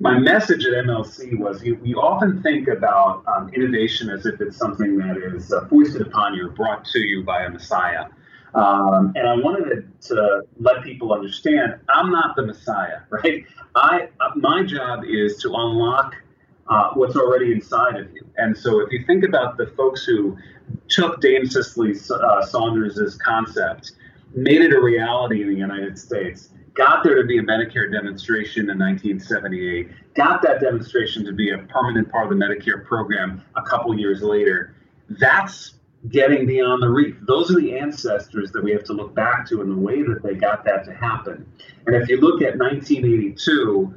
My 0.00 0.18
message 0.18 0.64
at 0.64 0.72
MLC 0.72 1.38
was 1.38 1.62
you, 1.62 1.76
we 1.76 1.94
often 1.94 2.42
think 2.42 2.68
about 2.68 3.24
um, 3.28 3.48
innovation 3.54 4.10
as 4.10 4.26
if 4.26 4.40
it's 4.40 4.56
something 4.56 4.96
that 4.98 5.16
is 5.16 5.52
uh, 5.52 5.66
foisted 5.68 6.02
upon 6.02 6.34
you, 6.34 6.50
brought 6.50 6.84
to 6.86 6.98
you 6.98 7.22
by 7.22 7.44
a 7.44 7.50
messiah. 7.50 8.06
Um, 8.54 9.12
and 9.16 9.28
I 9.28 9.34
wanted 9.34 9.88
to, 10.02 10.42
let 10.60 10.82
people 10.82 11.12
understand 11.12 11.74
I'm 11.88 12.10
not 12.10 12.36
the 12.36 12.46
messiah, 12.46 13.00
right? 13.10 13.44
I 13.74 14.08
uh, 14.20 14.30
my 14.36 14.62
job 14.64 15.04
is 15.04 15.36
to 15.38 15.48
unlock 15.48 16.14
uh, 16.68 16.90
what's 16.94 17.16
already 17.16 17.52
inside 17.52 17.96
of 17.96 18.12
you. 18.12 18.26
And 18.36 18.56
so 18.56 18.80
if 18.80 18.90
you 18.92 19.04
think 19.06 19.24
about 19.24 19.56
the 19.56 19.66
folks 19.76 20.04
who 20.04 20.36
took 20.88 21.20
Dame 21.20 21.46
Cicely 21.46 21.92
uh, 22.10 22.44
Saunders' 22.44 23.16
concept, 23.16 23.92
made 24.34 24.62
it 24.62 24.72
a 24.72 24.80
reality 24.80 25.42
in 25.42 25.48
the 25.48 25.54
United 25.54 25.98
States, 25.98 26.50
got 26.74 27.04
there 27.04 27.20
to 27.20 27.26
be 27.26 27.38
a 27.38 27.42
Medicare 27.42 27.90
demonstration 27.92 28.70
in 28.70 28.78
1978, 28.78 29.88
got 30.14 30.42
that 30.42 30.60
demonstration 30.60 31.24
to 31.24 31.32
be 31.32 31.50
a 31.50 31.58
permanent 31.58 32.10
part 32.10 32.30
of 32.30 32.38
the 32.38 32.44
Medicare 32.44 32.84
program 32.84 33.42
a 33.56 33.62
couple 33.62 33.96
years 33.98 34.22
later, 34.22 34.74
that's 35.20 35.74
getting 36.10 36.46
beyond 36.46 36.82
the 36.82 36.88
reef. 36.88 37.16
Those 37.22 37.50
are 37.50 37.60
the 37.60 37.76
ancestors 37.78 38.52
that 38.52 38.62
we 38.62 38.72
have 38.72 38.84
to 38.84 38.92
look 38.92 39.14
back 39.14 39.48
to 39.48 39.62
in 39.62 39.70
the 39.70 39.76
way 39.76 40.02
that 40.02 40.22
they 40.22 40.34
got 40.34 40.64
that 40.64 40.84
to 40.84 40.94
happen. 40.94 41.46
And 41.86 41.96
if 41.96 42.08
you 42.08 42.20
look 42.20 42.42
at 42.42 42.58
1982, 42.58 43.94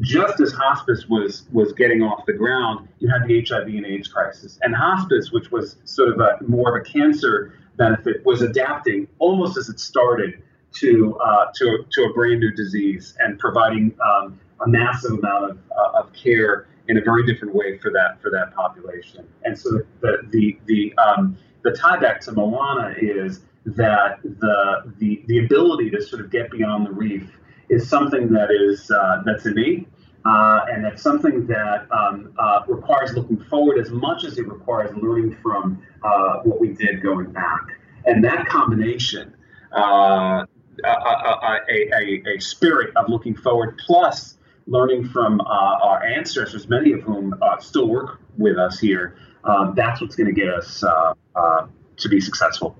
just 0.00 0.40
as 0.40 0.52
hospice 0.52 1.08
was 1.08 1.44
was 1.52 1.72
getting 1.72 2.02
off 2.02 2.26
the 2.26 2.32
ground, 2.32 2.88
you 2.98 3.08
had 3.08 3.26
the 3.28 3.44
HIV 3.44 3.68
and 3.68 3.86
AIDS 3.86 4.08
crisis, 4.08 4.58
and 4.62 4.74
hospice, 4.74 5.30
which 5.30 5.50
was 5.50 5.76
sort 5.84 6.08
of 6.08 6.20
a 6.20 6.38
more 6.46 6.76
of 6.76 6.80
a 6.80 6.84
cancer 6.84 7.54
benefit, 7.76 8.24
was 8.24 8.42
adapting 8.42 9.06
almost 9.18 9.56
as 9.56 9.68
it 9.68 9.78
started 9.78 10.42
to 10.74 11.16
uh, 11.18 11.46
to 11.54 11.84
to 11.92 12.02
a 12.04 12.12
brand 12.12 12.40
new 12.40 12.50
disease 12.50 13.16
and 13.20 13.38
providing 13.38 13.94
um, 14.04 14.38
a 14.60 14.68
massive 14.68 15.12
amount 15.12 15.52
of, 15.52 15.58
uh, 15.76 16.00
of 16.00 16.12
care 16.12 16.66
in 16.88 16.98
a 16.98 17.00
very 17.00 17.24
different 17.24 17.54
way 17.54 17.78
for 17.78 17.90
that 17.92 18.20
for 18.20 18.30
that 18.30 18.54
population. 18.54 19.26
And 19.44 19.58
so 19.58 19.80
the 20.00 20.26
the 20.30 20.58
the 20.66 20.94
um, 20.98 21.36
the 21.62 21.70
tie 21.70 21.98
back 21.98 22.20
to 22.22 22.32
Moana 22.32 22.94
is 23.00 23.40
that 23.64 24.20
the 24.22 24.92
the 24.98 25.22
the 25.26 25.44
ability 25.44 25.90
to 25.90 26.02
sort 26.02 26.20
of 26.20 26.30
get 26.30 26.50
beyond 26.50 26.86
the 26.86 26.90
reef 26.90 27.30
is 27.68 27.88
something 27.88 28.32
that 28.32 28.50
is 28.50 28.90
uh, 28.90 29.22
that's 29.24 29.46
innate, 29.46 29.88
uh, 30.24 30.60
and 30.70 30.84
that's 30.84 31.02
something 31.02 31.46
that 31.46 31.86
um, 31.90 32.32
uh, 32.38 32.60
requires 32.66 33.14
looking 33.14 33.42
forward 33.44 33.78
as 33.78 33.90
much 33.90 34.24
as 34.24 34.38
it 34.38 34.46
requires 34.48 34.94
learning 34.96 35.36
from 35.42 35.82
uh, 36.02 36.38
what 36.44 36.60
we 36.60 36.68
did 36.68 37.02
going 37.02 37.30
back. 37.32 37.62
And 38.06 38.22
that 38.24 38.46
combination, 38.46 39.34
uh, 39.72 40.44
a, 40.84 40.88
a, 40.88 42.22
a, 42.36 42.40
spirit 42.40 42.94
of 42.96 43.08
looking 43.08 43.34
forward, 43.34 43.80
plus 43.86 44.36
learning 44.66 45.08
from 45.08 45.40
uh, 45.40 45.44
our 45.44 46.04
ancestors, 46.04 46.68
many 46.68 46.92
of 46.92 47.00
whom 47.00 47.34
still 47.60 47.88
work 47.88 48.20
with 48.36 48.58
us 48.58 48.78
here, 48.78 49.16
um, 49.44 49.74
that's 49.74 50.00
what's 50.00 50.16
going 50.16 50.26
to 50.26 50.38
get 50.38 50.48
us 50.48 50.80
to 50.80 52.08
be 52.08 52.20
successful. 52.20 52.76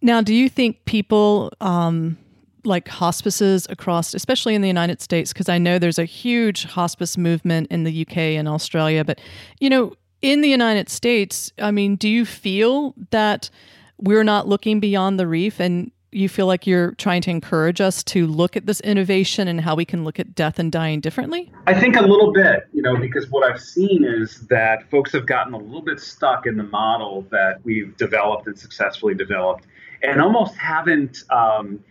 Now, 0.00 0.20
do 0.20 0.32
you 0.32 0.48
think 0.48 0.84
people 0.84 1.52
um 1.60 2.16
like 2.64 2.88
hospices 2.88 3.66
across, 3.70 4.14
especially 4.14 4.54
in 4.54 4.62
the 4.62 4.68
United 4.68 5.00
States, 5.00 5.32
because 5.32 5.48
I 5.48 5.58
know 5.58 5.78
there's 5.78 5.98
a 5.98 6.04
huge 6.04 6.64
hospice 6.64 7.16
movement 7.16 7.68
in 7.70 7.84
the 7.84 8.02
UK 8.02 8.16
and 8.16 8.48
Australia. 8.48 9.04
But, 9.04 9.20
you 9.60 9.70
know, 9.70 9.94
in 10.22 10.40
the 10.40 10.48
United 10.48 10.88
States, 10.88 11.52
I 11.58 11.70
mean, 11.70 11.96
do 11.96 12.08
you 12.08 12.24
feel 12.24 12.94
that 13.10 13.50
we're 13.98 14.24
not 14.24 14.48
looking 14.48 14.80
beyond 14.80 15.18
the 15.18 15.26
reef 15.26 15.60
and 15.60 15.90
you 16.10 16.28
feel 16.28 16.46
like 16.46 16.66
you're 16.66 16.92
trying 16.92 17.20
to 17.20 17.30
encourage 17.30 17.80
us 17.80 18.02
to 18.02 18.26
look 18.26 18.56
at 18.56 18.66
this 18.66 18.80
innovation 18.80 19.46
and 19.46 19.60
how 19.60 19.74
we 19.74 19.84
can 19.84 20.04
look 20.04 20.18
at 20.18 20.34
death 20.34 20.58
and 20.58 20.72
dying 20.72 21.00
differently? 21.00 21.52
I 21.66 21.78
think 21.78 21.96
a 21.96 22.02
little 22.02 22.32
bit, 22.32 22.66
you 22.72 22.80
know, 22.80 22.96
because 22.96 23.28
what 23.30 23.48
I've 23.48 23.60
seen 23.60 24.04
is 24.04 24.46
that 24.48 24.88
folks 24.90 25.12
have 25.12 25.26
gotten 25.26 25.52
a 25.52 25.58
little 25.58 25.82
bit 25.82 26.00
stuck 26.00 26.46
in 26.46 26.56
the 26.56 26.64
model 26.64 27.26
that 27.30 27.60
we've 27.62 27.94
developed 27.96 28.46
and 28.46 28.58
successfully 28.58 29.14
developed 29.14 29.66
and 30.02 30.20
almost 30.20 30.54
haven't 30.56 31.24
um, 31.30 31.82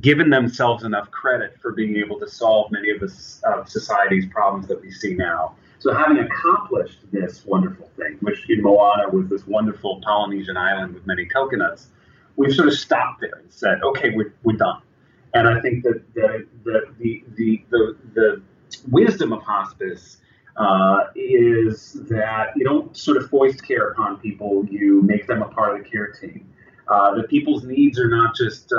given 0.00 0.30
themselves 0.30 0.84
enough 0.84 1.10
credit 1.10 1.58
for 1.60 1.72
being 1.72 1.96
able 1.96 2.18
to 2.20 2.28
solve 2.28 2.70
many 2.70 2.90
of 2.90 3.00
the 3.00 3.12
uh, 3.48 3.64
society's 3.64 4.26
problems 4.26 4.68
that 4.68 4.80
we 4.80 4.90
see 4.90 5.14
now. 5.14 5.56
So, 5.80 5.92
having 5.94 6.18
accomplished 6.18 6.98
this 7.10 7.44
wonderful 7.44 7.90
thing, 7.96 8.18
which 8.20 8.48
in 8.48 8.62
Moana 8.62 9.08
was 9.08 9.28
this 9.28 9.46
wonderful 9.46 10.00
Polynesian 10.04 10.56
island 10.56 10.94
with 10.94 11.06
many 11.06 11.24
coconuts, 11.26 11.88
we've 12.36 12.54
sort 12.54 12.68
of 12.68 12.74
stopped 12.74 13.20
there 13.20 13.40
and 13.40 13.52
said, 13.52 13.82
okay, 13.82 14.10
we're, 14.10 14.34
we're 14.44 14.56
done. 14.56 14.82
And 15.34 15.48
I 15.48 15.60
think 15.60 15.82
that 15.84 16.02
the, 16.14 16.46
the, 16.64 16.82
the, 16.98 17.24
the, 17.34 17.64
the, 17.70 17.96
the 18.14 18.42
wisdom 18.90 19.32
of 19.32 19.42
hospice 19.42 20.18
uh, 20.56 21.04
is 21.14 21.94
that 22.10 22.52
you 22.56 22.64
don't 22.64 22.96
sort 22.96 23.16
of 23.16 23.30
foist 23.30 23.66
care 23.66 23.88
upon 23.88 24.18
people, 24.18 24.66
you 24.70 25.02
make 25.02 25.26
them 25.26 25.42
a 25.42 25.48
part 25.48 25.76
of 25.76 25.82
the 25.82 25.88
care 25.88 26.08
team. 26.08 26.46
Uh, 26.88 27.22
people's 27.28 27.64
needs 27.64 27.98
are 27.98 28.08
not 28.08 28.34
just 28.36 28.72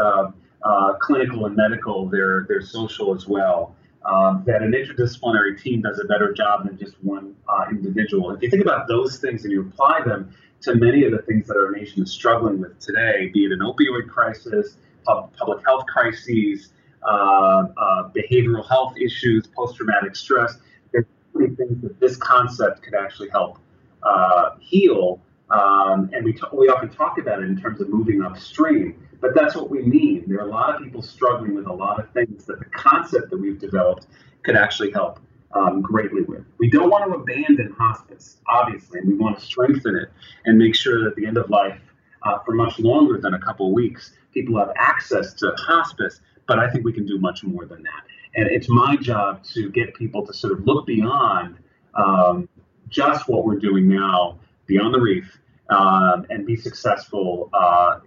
uh, 0.64 0.94
clinical 1.00 1.46
and 1.46 1.56
medical, 1.56 2.08
they're, 2.08 2.46
they're 2.48 2.62
social 2.62 3.14
as 3.16 3.28
well. 3.28 3.76
Um, 4.04 4.44
that 4.48 4.64
an 4.64 4.72
interdisciplinary 4.72 5.62
team 5.62 5.82
does 5.82 6.00
a 6.00 6.06
better 6.06 6.34
job 6.34 6.66
than 6.66 6.76
just 6.76 6.96
one 7.04 7.36
uh, 7.48 7.66
individual. 7.70 8.32
If 8.32 8.42
you 8.42 8.50
think 8.50 8.64
about 8.64 8.88
those 8.88 9.20
things 9.20 9.44
and 9.44 9.52
you 9.52 9.62
apply 9.62 10.02
them 10.04 10.34
to 10.62 10.74
many 10.76 11.04
of 11.06 11.12
the 11.12 11.20
things 11.20 11.48
that 11.48 11.56
our 11.56 11.72
nation 11.72 12.02
is 12.02 12.12
struggling 12.12 12.60
with 12.60 12.80
today, 12.80 13.30
be 13.32 13.46
it 13.46 13.52
an 13.52 13.60
opioid 13.60 14.10
crisis, 14.10 14.78
public 15.06 15.64
health 15.66 15.86
crises, 15.86 16.72
uh, 17.04 17.68
uh, 17.78 18.10
behavioral 18.10 18.68
health 18.68 18.96
issues, 18.98 19.48
post 19.48 19.76
traumatic 19.76 20.16
stress, 20.16 20.58
there's 20.92 21.06
so 21.34 21.40
many 21.40 21.56
things 21.56 21.82
that 21.82 22.00
this 22.00 22.16
concept 22.18 22.84
could 22.84 22.94
actually 22.94 23.30
help 23.30 23.60
uh, 24.04 24.52
heal. 24.60 25.20
Um, 25.50 26.10
and 26.14 26.24
we, 26.24 26.34
t- 26.34 26.42
we 26.54 26.70
often 26.70 26.90
talk 26.90 27.18
about 27.18 27.44
it 27.44 27.50
in 27.50 27.60
terms 27.60 27.82
of 27.82 27.90
moving 27.90 28.24
upstream. 28.24 28.96
But 29.22 29.36
that's 29.36 29.56
what 29.56 29.70
we 29.70 29.84
mean. 29.84 30.26
There 30.28 30.40
are 30.40 30.48
a 30.48 30.52
lot 30.52 30.76
of 30.76 30.82
people 30.84 31.02
struggling 31.02 31.54
with 31.54 31.68
a 31.68 31.74
lot 31.74 32.00
of 32.00 32.12
things 32.12 32.46
that 32.46 32.60
the 32.60 32.66
concept 32.66 33.30
that 33.30 33.38
we've 33.38 33.60
developed 33.60 34.08
could 34.44 34.56
actually 34.56 34.92
help 34.92 35.20
um, 35.54 35.82
greatly 35.82 36.24
with. 36.24 36.44
We 36.58 36.70
don't 36.70 36.90
want 36.90 37.06
to 37.06 37.18
abandon 37.18 37.74
hospice, 37.78 38.38
obviously, 38.48 39.00
and 39.00 39.08
we 39.08 39.16
want 39.16 39.40
to 39.40 39.46
strengthen 39.46 39.96
it 39.96 40.10
and 40.46 40.58
make 40.58 40.76
sure 40.76 41.04
that 41.04 41.12
at 41.12 41.16
the 41.16 41.26
end 41.26 41.38
of 41.38 41.50
life, 41.50 41.80
uh, 42.24 42.40
for 42.40 42.54
much 42.54 42.80
longer 42.80 43.20
than 43.20 43.34
a 43.34 43.40
couple 43.40 43.68
of 43.68 43.74
weeks, 43.74 44.14
people 44.34 44.58
have 44.58 44.72
access 44.76 45.34
to 45.34 45.54
hospice. 45.58 46.22
But 46.48 46.60
I 46.60 46.70
think 46.70 46.84
we 46.84 46.94
can 46.94 47.06
do 47.06 47.20
much 47.20 47.44
more 47.44 47.66
than 47.66 47.84
that. 47.84 48.04
And 48.36 48.50
it's 48.50 48.70
my 48.70 48.96
job 48.96 49.44
to 49.54 49.70
get 49.70 49.94
people 49.94 50.26
to 50.26 50.34
sort 50.34 50.54
of 50.54 50.66
look 50.66 50.88
beyond 50.88 51.58
um, 51.96 52.50
just 52.90 53.28
what 53.28 53.46
we're 53.46 53.60
doing 53.60 53.88
now, 53.88 54.40
beyond 54.68 54.94
the 54.94 55.00
reef, 55.00 55.40
um, 55.72 56.26
and 56.30 56.46
be 56.46 56.56
successful 56.56 57.50
uh, 57.54 58.00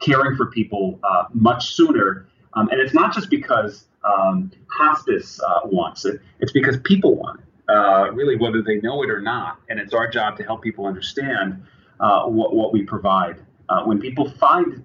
caring 0.00 0.36
for 0.36 0.46
people 0.46 0.98
uh, 1.04 1.24
much 1.32 1.74
sooner. 1.74 2.26
Um, 2.54 2.68
and 2.70 2.80
it's 2.80 2.94
not 2.94 3.14
just 3.14 3.30
because 3.30 3.84
um, 4.04 4.50
hospice 4.68 5.40
uh, 5.40 5.60
wants 5.64 6.04
it, 6.04 6.20
it's 6.40 6.52
because 6.52 6.76
people 6.78 7.14
want 7.14 7.40
it, 7.40 7.70
uh, 7.70 8.10
really, 8.12 8.36
whether 8.36 8.62
they 8.62 8.76
know 8.76 9.02
it 9.02 9.10
or 9.10 9.20
not. 9.20 9.60
And 9.68 9.78
it's 9.78 9.94
our 9.94 10.08
job 10.08 10.36
to 10.38 10.42
help 10.42 10.62
people 10.62 10.86
understand 10.86 11.62
uh, 12.00 12.24
what, 12.24 12.54
what 12.54 12.72
we 12.72 12.82
provide. 12.82 13.36
Uh, 13.68 13.84
when 13.84 14.00
people 14.00 14.30
find 14.30 14.84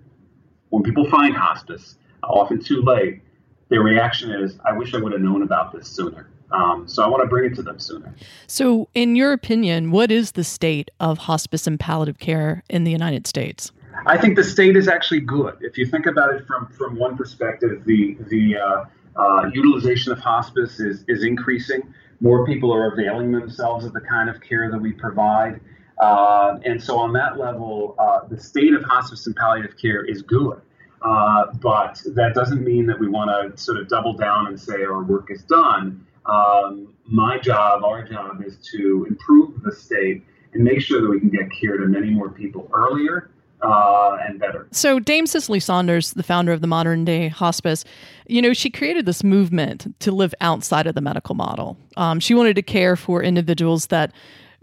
when 0.70 0.84
people 0.84 1.10
find 1.10 1.36
hospice, 1.36 1.96
often 2.24 2.64
too 2.64 2.82
late, 2.82 3.22
their 3.70 3.82
reaction 3.82 4.32
is, 4.32 4.58
"I 4.64 4.72
wish 4.74 4.94
I 4.94 5.00
would 5.00 5.12
have 5.12 5.22
known 5.22 5.42
about 5.42 5.74
this 5.74 5.88
sooner." 5.88 6.30
Um, 6.52 6.88
so 6.88 7.04
I 7.04 7.08
want 7.08 7.22
to 7.24 7.28
bring 7.28 7.52
it 7.52 7.56
to 7.56 7.62
them 7.62 7.80
sooner. 7.80 8.14
So, 8.48 8.90
in 8.96 9.16
your 9.16 9.34
opinion, 9.34 9.92
what 9.92 10.12
is 10.12 10.32
the 10.32 10.44
state 10.44 10.90
of 11.00 11.20
hospice 11.20 11.68
and 11.68 11.80
palliative 11.80 12.20
care 12.20 12.64
in 12.70 12.84
the 12.84 12.92
United 12.92 13.28
States? 13.28 13.72
I 14.06 14.18
think 14.18 14.36
the 14.36 14.44
state 14.44 14.76
is 14.76 14.88
actually 14.88 15.22
good. 15.22 15.58
If 15.62 15.78
you 15.78 15.86
think 15.86 16.06
about 16.06 16.34
it 16.34 16.46
from 16.48 16.68
from 16.68 16.98
one 16.98 17.18
perspective, 17.18 17.84
the 17.86 18.18
the 18.30 18.58
uh, 18.58 18.86
uh, 19.16 19.50
utilization 19.54 20.12
of 20.12 20.20
hospice 20.20 20.80
is 20.80 21.04
is 21.08 21.24
increasing. 21.24 21.82
More 22.22 22.46
people 22.46 22.74
are 22.74 22.92
availing 22.92 23.32
themselves 23.32 23.86
of 23.86 23.94
the 23.94 24.02
kind 24.02 24.30
of 24.30 24.42
care 24.42 24.70
that 24.70 24.78
we 24.78 24.92
provide, 24.92 25.60
uh, 26.00 26.58
and 26.66 26.82
so 26.82 26.98
on 27.00 27.14
that 27.14 27.38
level, 27.38 27.96
uh, 27.98 28.28
the 28.28 28.40
state 28.40 28.74
of 28.74 28.84
hospice 28.84 29.26
and 29.28 29.36
palliative 29.36 29.78
care 29.78 30.04
is 30.04 30.22
good. 30.22 30.62
Uh, 31.02 31.46
but 31.62 32.02
that 32.08 32.34
doesn't 32.36 32.64
mean 32.64 32.86
that 32.86 33.00
we 33.00 33.08
want 33.08 33.30
to 33.30 33.62
sort 33.62 33.80
of 33.80 33.88
double 33.88 34.14
down 34.14 34.48
and 34.48 34.60
say 34.60 34.84
our 34.84 35.02
work 35.04 35.32
is 35.32 35.44
done. 35.44 36.06
Um, 36.30 36.94
my 37.06 37.40
job, 37.40 37.84
our 37.84 38.08
job, 38.08 38.44
is 38.46 38.58
to 38.72 39.06
improve 39.10 39.62
the 39.64 39.72
state 39.72 40.24
and 40.54 40.64
make 40.64 40.82
sure 40.82 41.02
that 41.02 41.10
we 41.10 41.20
can 41.20 41.30
get 41.30 41.50
care 41.60 41.78
to 41.78 41.86
many 41.88 42.10
more 42.10 42.30
people 42.30 42.70
earlier 42.74 43.32
uh, 43.62 44.18
and 44.26 44.40
better. 44.40 44.68
So, 44.72 45.00
Dame 45.00 45.26
Cicely 45.26 45.60
Saunders, 45.60 46.14
the 46.14 46.24
founder 46.24 46.52
of 46.52 46.62
the 46.62 46.68
modern 46.68 47.06
day 47.06 47.28
hospice, 47.28 47.84
you 48.28 48.42
know, 48.42 48.54
she 48.54 48.70
created 48.70 49.06
this 49.06 49.24
movement 49.24 50.00
to 50.00 50.12
live 50.12 50.34
outside 50.42 50.88
of 50.88 50.96
the 50.96 51.02
medical 51.02 51.36
model. 51.36 51.78
Um, 51.98 52.20
she 52.20 52.34
wanted 52.34 52.56
to 52.56 52.62
care 52.62 52.96
for 52.96 53.22
individuals 53.24 53.88
that 53.88 54.12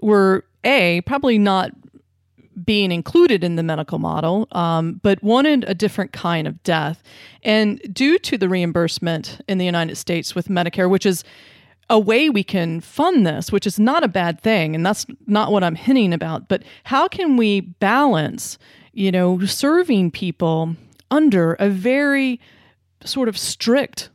were 0.00 0.44
a 0.64 1.00
probably 1.02 1.38
not 1.38 1.72
being 2.64 2.90
included 2.90 3.44
in 3.44 3.56
the 3.56 3.62
medical 3.62 3.98
model, 3.98 4.48
um, 4.52 4.98
but 5.02 5.22
wanted 5.22 5.64
a 5.68 5.74
different 5.74 6.12
kind 6.12 6.48
of 6.48 6.62
death. 6.62 7.02
And 7.42 7.80
due 7.92 8.18
to 8.20 8.38
the 8.38 8.48
reimbursement 8.48 9.40
in 9.46 9.58
the 9.58 9.66
United 9.66 9.96
States 9.96 10.34
with 10.34 10.48
Medicare, 10.48 10.88
which 10.88 11.04
is 11.04 11.22
a 11.88 11.98
way 11.98 12.28
we 12.28 12.42
can 12.42 12.80
fund 12.80 13.26
this, 13.26 13.52
which 13.52 13.66
is 13.66 13.78
not 13.78 14.02
a 14.02 14.08
bad 14.08 14.40
thing, 14.40 14.74
and 14.74 14.84
that's 14.84 15.06
not 15.26 15.52
what 15.52 15.62
I'm 15.62 15.76
hinting 15.76 16.12
about. 16.12 16.48
But 16.48 16.62
how 16.84 17.08
can 17.08 17.36
we 17.36 17.60
balance, 17.60 18.58
you 18.92 19.12
know, 19.12 19.38
serving 19.44 20.10
people 20.10 20.74
under 21.10 21.54
a 21.54 21.68
very 21.68 22.40
sort 23.04 23.28
of 23.28 23.38
strict 23.38 24.10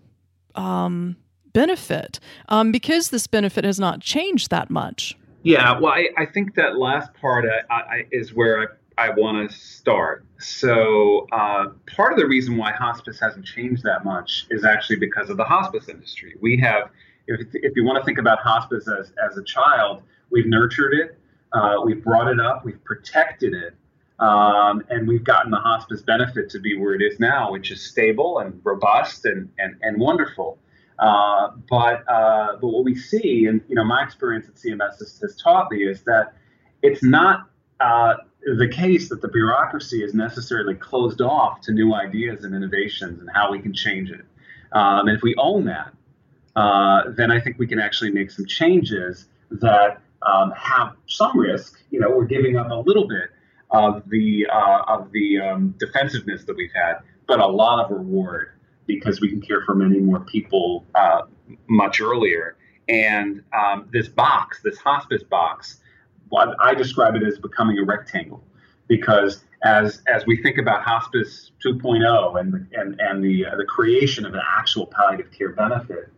um, 0.55 1.15
benefit 1.53 2.19
um, 2.49 2.71
because 2.71 3.09
this 3.09 3.27
benefit 3.27 3.63
has 3.63 3.79
not 3.79 4.01
changed 4.01 4.49
that 4.49 4.69
much? 4.69 5.17
Yeah, 5.43 5.79
well, 5.79 5.93
I, 5.93 6.09
I 6.17 6.25
think 6.25 6.55
that 6.55 6.77
last 6.77 7.13
part 7.15 7.45
I, 7.69 7.73
I, 7.73 8.05
is 8.11 8.33
where 8.33 8.77
I, 8.97 9.05
I 9.07 9.09
want 9.09 9.49
to 9.49 9.57
start. 9.57 10.25
So, 10.39 11.27
uh, 11.31 11.67
part 11.95 12.13
of 12.13 12.19
the 12.19 12.27
reason 12.27 12.57
why 12.57 12.73
hospice 12.73 13.19
hasn't 13.19 13.45
changed 13.45 13.83
that 13.83 14.05
much 14.05 14.45
is 14.51 14.65
actually 14.65 14.97
because 14.97 15.29
of 15.29 15.37
the 15.37 15.43
hospice 15.43 15.87
industry. 15.87 16.35
We 16.41 16.57
have 16.57 16.91
if, 17.27 17.47
if 17.53 17.75
you 17.75 17.83
want 17.83 17.99
to 17.99 18.05
think 18.05 18.17
about 18.17 18.39
hospice 18.39 18.87
as, 18.87 19.11
as 19.29 19.37
a 19.37 19.43
child, 19.43 20.03
we've 20.29 20.47
nurtured 20.47 20.93
it, 20.93 21.17
uh, 21.53 21.77
we've 21.83 22.03
brought 22.03 22.27
it 22.27 22.39
up, 22.39 22.65
we've 22.65 22.83
protected 22.83 23.53
it, 23.53 23.75
um, 24.19 24.83
and 24.89 25.07
we've 25.07 25.23
gotten 25.23 25.51
the 25.51 25.57
hospice 25.57 26.01
benefit 26.01 26.49
to 26.51 26.59
be 26.59 26.77
where 26.77 26.93
it 26.93 27.01
is 27.01 27.19
now, 27.19 27.51
which 27.51 27.71
is 27.71 27.81
stable 27.81 28.39
and 28.39 28.61
robust 28.63 29.25
and, 29.25 29.49
and, 29.57 29.75
and 29.81 29.99
wonderful. 29.99 30.57
Uh, 30.99 31.49
but 31.67 32.07
uh, 32.07 32.57
but 32.61 32.67
what 32.67 32.83
we 32.83 32.93
see, 32.93 33.47
and 33.47 33.61
you 33.67 33.73
know, 33.73 33.83
my 33.83 34.03
experience 34.03 34.47
at 34.47 34.53
CMS 34.53 34.99
has, 34.99 35.19
has 35.19 35.35
taught 35.35 35.71
me 35.71 35.83
is 35.83 36.03
that 36.03 36.33
it's 36.83 37.03
not 37.03 37.49
uh, 37.79 38.13
the 38.57 38.67
case 38.67 39.09
that 39.09 39.21
the 39.21 39.27
bureaucracy 39.27 40.03
is 40.03 40.13
necessarily 40.13 40.75
closed 40.75 41.21
off 41.21 41.61
to 41.61 41.71
new 41.71 41.95
ideas 41.95 42.43
and 42.43 42.53
innovations 42.53 43.19
and 43.19 43.29
how 43.33 43.51
we 43.51 43.59
can 43.59 43.73
change 43.73 44.11
it. 44.11 44.25
Um, 44.73 45.07
and 45.07 45.17
if 45.17 45.23
we 45.23 45.33
own 45.39 45.65
that, 45.65 45.91
uh, 46.55 47.03
then 47.15 47.31
I 47.31 47.39
think 47.39 47.57
we 47.59 47.67
can 47.67 47.79
actually 47.79 48.11
make 48.11 48.31
some 48.31 48.45
changes 48.45 49.27
that 49.49 50.01
um, 50.21 50.51
have 50.51 50.95
some 51.07 51.37
risk. 51.37 51.81
You 51.89 51.99
know, 51.99 52.09
we're 52.09 52.25
giving 52.25 52.57
up 52.57 52.69
a 52.69 52.75
little 52.75 53.07
bit 53.07 53.29
of 53.69 54.03
the 54.09 54.47
uh, 54.51 54.81
of 54.87 55.11
the 55.11 55.39
um, 55.39 55.75
defensiveness 55.79 56.43
that 56.45 56.55
we've 56.55 56.73
had, 56.73 56.99
but 57.27 57.39
a 57.39 57.47
lot 57.47 57.83
of 57.83 57.91
reward 57.91 58.51
because 58.85 59.21
we 59.21 59.29
can 59.29 59.41
care 59.41 59.61
for 59.65 59.75
many 59.75 59.99
more 59.99 60.19
people 60.19 60.85
uh, 60.95 61.21
much 61.67 62.01
earlier. 62.01 62.57
And 62.89 63.43
um, 63.53 63.87
this 63.93 64.09
box, 64.09 64.59
this 64.63 64.77
hospice 64.77 65.23
box, 65.23 65.79
what 66.29 66.55
I 66.59 66.73
describe 66.73 67.15
it 67.15 67.23
as 67.23 67.37
becoming 67.37 67.77
a 67.77 67.83
rectangle 67.83 68.43
because 68.87 69.43
as 69.63 70.01
as 70.07 70.25
we 70.25 70.41
think 70.41 70.57
about 70.57 70.81
hospice 70.81 71.51
2.0 71.65 72.39
and 72.39 72.67
and 72.73 72.99
and 72.99 73.23
the 73.23 73.45
uh, 73.45 73.55
the 73.55 73.63
creation 73.63 74.25
of 74.25 74.33
an 74.33 74.41
actual 74.45 74.87
palliative 74.87 75.31
care 75.31 75.49
benefit, 75.49 76.11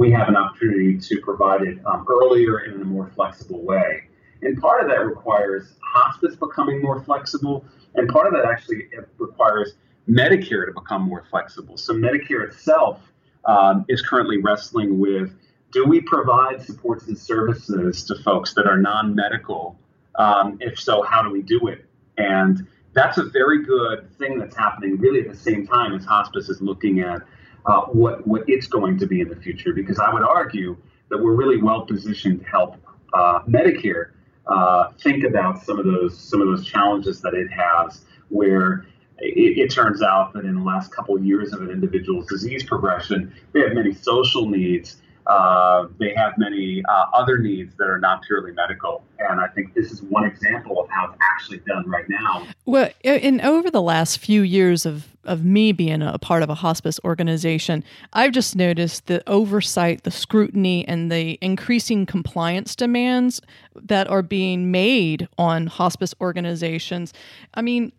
we 0.00 0.10
have 0.10 0.28
an 0.28 0.36
opportunity 0.36 0.96
to 0.96 1.20
provide 1.20 1.60
it 1.60 1.78
um, 1.84 2.06
earlier 2.08 2.56
and 2.56 2.76
in 2.76 2.80
a 2.80 2.84
more 2.86 3.12
flexible 3.14 3.62
way. 3.62 4.04
And 4.40 4.58
part 4.58 4.82
of 4.82 4.88
that 4.88 5.04
requires 5.04 5.74
hospice 5.82 6.34
becoming 6.36 6.80
more 6.80 7.02
flexible, 7.04 7.66
and 7.94 8.08
part 8.08 8.26
of 8.26 8.32
that 8.32 8.46
actually 8.46 8.88
requires 9.18 9.74
Medicare 10.08 10.64
to 10.64 10.72
become 10.72 11.02
more 11.02 11.26
flexible. 11.28 11.76
So, 11.76 11.92
Medicare 11.92 12.48
itself 12.48 13.02
um, 13.44 13.84
is 13.90 14.00
currently 14.00 14.38
wrestling 14.38 14.98
with 14.98 15.34
do 15.70 15.84
we 15.84 16.00
provide 16.00 16.62
supports 16.62 17.06
and 17.06 17.18
services 17.18 18.02
to 18.04 18.14
folks 18.22 18.54
that 18.54 18.66
are 18.66 18.78
non 18.78 19.14
medical? 19.14 19.78
Um, 20.14 20.56
if 20.62 20.80
so, 20.80 21.02
how 21.02 21.20
do 21.20 21.28
we 21.28 21.42
do 21.42 21.66
it? 21.66 21.84
And 22.16 22.66
that's 22.94 23.18
a 23.18 23.24
very 23.24 23.62
good 23.64 24.10
thing 24.16 24.38
that's 24.38 24.56
happening 24.56 24.96
really 24.96 25.20
at 25.20 25.28
the 25.28 25.36
same 25.36 25.66
time 25.66 25.94
as 25.94 26.06
hospice 26.06 26.48
is 26.48 26.62
looking 26.62 27.00
at 27.00 27.20
uh, 27.66 27.82
what 27.82 28.26
what 28.26 28.42
it's 28.46 28.66
going 28.66 28.98
to 28.98 29.06
be 29.06 29.20
in 29.20 29.28
the 29.28 29.36
future. 29.36 29.72
Because 29.72 29.98
I 29.98 30.12
would 30.12 30.22
argue 30.22 30.76
that 31.08 31.18
we're 31.22 31.34
really 31.34 31.60
well 31.60 31.82
positioned 31.82 32.40
to 32.40 32.46
help 32.46 32.76
uh, 33.12 33.40
Medicare 33.48 34.10
uh, 34.46 34.90
think 35.02 35.24
about 35.24 35.62
some 35.62 35.78
of 35.78 35.86
those 35.86 36.18
some 36.18 36.40
of 36.40 36.48
those 36.48 36.66
challenges 36.66 37.20
that 37.22 37.34
it 37.34 37.50
has, 37.50 38.02
where 38.28 38.86
it, 39.18 39.58
it, 39.58 39.70
turns 39.70 40.02
out 40.02 40.32
that 40.32 40.44
in 40.44 40.54
the 40.54 40.64
last 40.64 40.92
couple 40.92 41.16
of 41.16 41.24
years 41.24 41.52
of 41.52 41.60
an 41.60 41.70
individual's 41.70 42.26
disease 42.26 42.64
progression, 42.64 43.32
they 43.52 43.60
have 43.60 43.72
many 43.72 43.92
social 43.92 44.48
needs 44.48 44.96
uh, 45.26 45.86
they 45.98 46.12
have 46.14 46.32
many 46.38 46.82
uh, 46.88 47.06
other 47.12 47.38
needs 47.38 47.74
that 47.76 47.88
are 47.88 47.98
not 47.98 48.22
purely 48.22 48.52
medical. 48.52 49.04
And 49.18 49.40
I 49.40 49.46
think 49.48 49.74
this 49.74 49.92
is 49.92 50.02
one 50.02 50.24
example 50.24 50.80
of 50.80 50.88
how 50.88 51.06
it's 51.06 51.18
actually 51.20 51.58
done 51.58 51.88
right 51.88 52.06
now. 52.08 52.46
Well, 52.66 52.90
and 53.04 53.40
over 53.42 53.70
the 53.70 53.82
last 53.82 54.18
few 54.18 54.42
years 54.42 54.84
of, 54.84 55.09
of 55.24 55.44
me 55.44 55.72
being 55.72 56.02
a 56.02 56.18
part 56.18 56.42
of 56.42 56.50
a 56.50 56.54
hospice 56.54 56.98
organization, 57.04 57.84
I've 58.12 58.32
just 58.32 58.56
noticed 58.56 59.06
the 59.06 59.22
oversight, 59.28 60.04
the 60.04 60.10
scrutiny, 60.10 60.86
and 60.88 61.12
the 61.12 61.38
increasing 61.42 62.06
compliance 62.06 62.74
demands 62.74 63.40
that 63.74 64.08
are 64.08 64.22
being 64.22 64.70
made 64.70 65.28
on 65.38 65.66
hospice 65.66 66.14
organizations. 66.20 67.12
I 67.54 67.62
mean, 67.62 67.92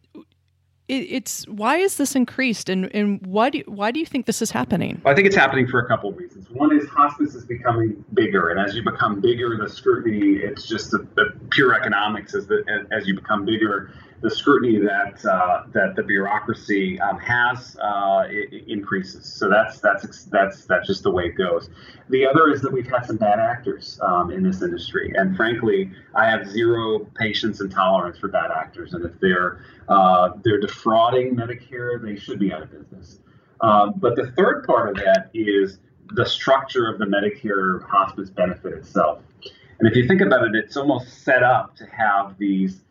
it, 0.87 1.07
it's 1.09 1.47
why 1.47 1.77
is 1.77 1.97
this 1.97 2.15
increased, 2.15 2.67
and 2.67 2.93
and 2.93 3.25
why 3.25 3.49
do 3.49 3.59
you, 3.59 3.63
why 3.67 3.91
do 3.91 3.99
you 3.99 4.05
think 4.05 4.25
this 4.25 4.41
is 4.41 4.51
happening? 4.51 5.01
I 5.05 5.13
think 5.13 5.27
it's 5.27 5.35
happening 5.35 5.67
for 5.67 5.79
a 5.79 5.87
couple 5.87 6.09
of 6.09 6.17
reasons. 6.17 6.49
One 6.49 6.75
is 6.75 6.87
hospice 6.89 7.33
is 7.35 7.45
becoming 7.45 8.03
bigger, 8.13 8.49
and 8.49 8.59
as 8.59 8.75
you 8.75 8.83
become 8.83 9.21
bigger, 9.21 9.57
the 9.57 9.69
scrutiny 9.69 10.37
it's 10.43 10.67
just 10.67 10.91
the, 10.91 11.07
the 11.15 11.33
pure 11.51 11.73
economics 11.73 12.35
as 12.35 12.49
as 12.91 13.07
you 13.07 13.15
become 13.15 13.45
bigger 13.45 13.93
the 14.21 14.29
scrutiny 14.29 14.77
that 14.79 15.25
uh, 15.25 15.63
that 15.73 15.95
the 15.95 16.03
bureaucracy 16.03 16.99
um, 17.01 17.17
has 17.19 17.75
uh, 17.77 18.23
increases. 18.67 19.25
So 19.25 19.49
that's 19.49 19.79
that's 19.79 20.25
that's 20.25 20.65
that's 20.65 20.87
just 20.87 21.03
the 21.03 21.11
way 21.11 21.25
it 21.25 21.35
goes. 21.37 21.69
The 22.09 22.27
other 22.27 22.49
is 22.51 22.61
that 22.61 22.71
we've 22.71 22.89
had 22.89 23.05
some 23.05 23.17
bad 23.17 23.39
actors 23.39 23.99
um, 24.03 24.31
in 24.31 24.43
this 24.43 24.61
industry, 24.61 25.11
and 25.15 25.35
frankly, 25.35 25.91
I 26.15 26.29
have 26.29 26.47
zero 26.47 26.99
patience 27.15 27.61
and 27.61 27.71
tolerance 27.71 28.19
for 28.19 28.27
bad 28.27 28.51
actors. 28.51 28.93
And 28.93 29.03
if 29.05 29.19
they're 29.19 29.65
uh, 29.89 30.33
they're 30.43 30.59
defrauding 30.59 31.35
Medicare, 31.35 32.01
they 32.01 32.15
should 32.15 32.39
be 32.39 32.53
out 32.53 32.61
of 32.61 32.71
business. 32.71 33.19
Um, 33.61 33.93
but 33.97 34.15
the 34.15 34.31
third 34.31 34.65
part 34.65 34.89
of 34.89 34.95
that 35.03 35.29
is 35.33 35.79
the 36.13 36.25
structure 36.25 36.87
of 36.87 36.99
the 36.99 37.05
Medicare 37.05 37.87
hospice 37.87 38.29
benefit 38.29 38.73
itself. 38.73 39.19
And 39.79 39.89
if 39.89 39.95
you 39.95 40.07
think 40.07 40.21
about 40.21 40.43
it, 40.43 40.51
it's 40.53 40.77
almost 40.77 41.23
set 41.23 41.41
up 41.41 41.75
to 41.77 41.85
have 41.85 42.37
these 42.37 42.81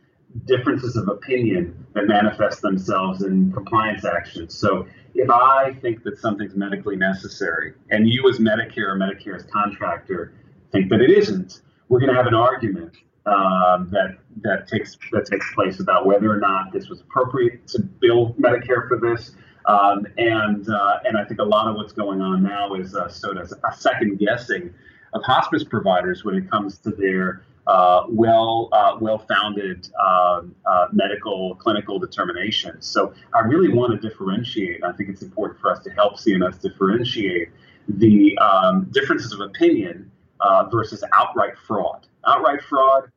differences 0.47 0.97
of 0.97 1.09
opinion 1.09 1.87
that 1.95 2.07
manifest 2.07 2.63
themselves 2.63 3.23
in 3.23 3.53
compliance 3.53 4.05
actions. 4.05 4.55
So 4.55 4.87
if 5.15 5.29
I 5.29 5.73
think 5.81 6.05
that 6.05 6.19
something's 6.19 6.55
medically 6.55 6.97
necessary 6.97 7.75
and 7.91 8.09
you 8.09 8.29
as 8.29 8.39
Medicare 8.39 8.89
or 8.89 8.97
Medicare's 8.97 9.45
contractor 9.51 10.35
think 10.73 10.89
that 10.91 11.01
it 11.01 11.11
isn't, 11.11 11.63
we're 11.89 11.99
going 11.99 12.11
to 12.11 12.17
have 12.17 12.27
an 12.27 12.35
argument 12.35 12.97
um, 13.27 13.89
that 13.91 14.17
that 14.43 14.67
takes 14.69 14.97
that 15.13 15.27
takes 15.27 15.53
place 15.55 15.81
about 15.81 16.07
whether 16.07 16.31
or 16.31 16.39
not 16.39 16.73
this 16.73 16.89
was 16.89 17.01
appropriate 17.01 17.67
to 17.69 17.83
bill 17.83 18.35
Medicare 18.35 18.89
for 18.89 18.99
this. 18.99 19.33
Um, 19.67 20.07
and 20.17 20.69
uh, 20.69 20.99
and 21.05 21.19
I 21.19 21.25
think 21.25 21.41
a 21.41 21.45
lot 21.45 21.69
of 21.69 21.77
what's 21.77 21.93
going 21.93 22.21
on 22.23 22.43
now 22.43 22.75
is 22.75 22.95
uh, 22.95 23.09
sort 23.09 23.37
of 23.37 23.53
a 23.71 23.77
second 23.77 24.19
guessing 24.19 24.73
of 25.13 25.23
hospice 25.23 25.65
providers 25.65 26.25
when 26.25 26.35
it 26.35 26.51
comes 26.51 26.79
to 26.79 26.91
their 26.91 27.43
uh, 27.71 28.05
well 28.09 28.69
uh, 28.73 28.97
well 29.01 29.25
founded 29.29 29.89
um, 30.05 30.57
uh, 30.67 30.87
medical 30.91 31.55
clinical 31.55 32.01
determinations. 32.01 32.85
So 32.85 33.15
I 33.33 33.41
really 33.41 33.69
want 33.69 33.93
to 33.93 34.09
differentiate. 34.09 34.83
I 34.83 34.91
think 34.93 35.09
it's 35.09 35.23
important 35.23 35.61
for 35.61 35.71
us 35.71 35.79
to 35.85 35.91
help 35.91 36.15
CMS 36.15 36.61
differentiate 36.61 37.51
the 37.87 38.37
um, 38.39 38.89
differences 38.91 39.33
of 39.33 39.41
opinion 39.41 40.11
uh, 40.41 40.65
versus 40.69 41.05
outright 41.13 41.55
fraud. 41.65 42.09
Outright 42.27 42.61
fraud, 42.63 43.13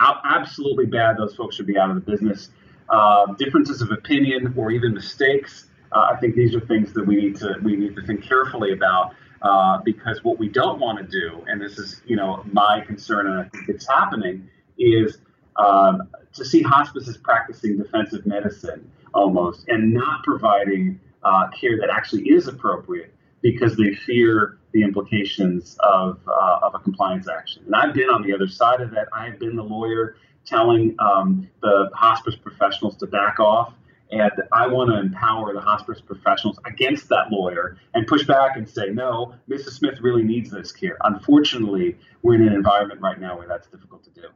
out, 0.00 0.16
absolutely 0.24 0.86
bad. 0.86 1.18
Those 1.18 1.36
folks 1.36 1.56
should 1.56 1.66
be 1.66 1.76
out 1.76 1.90
of 1.90 1.96
the 1.96 2.10
business. 2.10 2.48
Uh, 2.88 3.34
differences 3.34 3.82
of 3.82 3.90
opinion 3.90 4.54
or 4.56 4.70
even 4.70 4.94
mistakes. 4.94 5.66
Uh, 5.92 6.08
I 6.14 6.16
think 6.20 6.36
these 6.36 6.54
are 6.54 6.60
things 6.60 6.94
that 6.94 7.06
we 7.06 7.16
need 7.16 7.36
to 7.36 7.56
we 7.62 7.76
need 7.76 7.94
to 7.96 8.02
think 8.06 8.22
carefully 8.22 8.72
about. 8.72 9.14
Uh, 9.42 9.78
because 9.84 10.22
what 10.24 10.38
we 10.38 10.48
don't 10.48 10.80
want 10.80 10.98
to 10.98 11.04
do, 11.04 11.44
and 11.46 11.60
this 11.60 11.78
is 11.78 12.02
you 12.06 12.16
know 12.16 12.44
my 12.52 12.82
concern, 12.86 13.26
and 13.26 13.40
I 13.40 13.48
think 13.48 13.68
it's 13.68 13.88
happening, 13.88 14.48
is 14.78 15.18
um, 15.56 16.08
to 16.34 16.44
see 16.44 16.62
hospices 16.62 17.16
practicing 17.16 17.78
defensive 17.78 18.26
medicine 18.26 18.90
almost 19.14 19.66
and 19.68 19.92
not 19.92 20.22
providing 20.24 21.00
uh, 21.22 21.48
care 21.48 21.78
that 21.78 21.90
actually 21.90 22.22
is 22.28 22.46
appropriate 22.46 23.12
because 23.42 23.76
they 23.76 23.94
fear 23.94 24.58
the 24.72 24.82
implications 24.82 25.76
of, 25.80 26.20
uh, 26.26 26.58
of 26.62 26.74
a 26.74 26.78
compliance 26.78 27.28
action. 27.28 27.62
And 27.66 27.74
I've 27.74 27.94
been 27.94 28.10
on 28.10 28.22
the 28.22 28.34
other 28.34 28.48
side 28.48 28.80
of 28.80 28.90
that. 28.92 29.08
I've 29.12 29.38
been 29.38 29.56
the 29.56 29.62
lawyer 29.62 30.16
telling 30.44 30.94
um, 30.98 31.48
the 31.62 31.90
hospice 31.94 32.36
professionals 32.36 32.96
to 32.96 33.06
back 33.06 33.38
off 33.38 33.74
and 34.10 34.32
I 34.52 34.66
want 34.66 34.90
to 34.90 34.98
empower 34.98 35.52
the 35.52 35.60
hospice 35.60 36.00
professionals 36.00 36.58
against 36.64 37.08
that 37.10 37.30
lawyer 37.30 37.76
and 37.94 38.06
push 38.06 38.26
back 38.26 38.56
and 38.56 38.68
say, 38.68 38.88
no, 38.88 39.34
Mrs. 39.48 39.70
Smith 39.70 40.00
really 40.00 40.22
needs 40.22 40.50
this 40.50 40.72
care. 40.72 40.96
Unfortunately, 41.04 41.96
we're 42.22 42.34
in 42.34 42.46
an 42.46 42.54
environment 42.54 43.00
right 43.00 43.20
now 43.20 43.36
where 43.36 43.46
that's 43.46 43.66
difficult 43.68 44.04
to 44.04 44.10
do. 44.10 44.28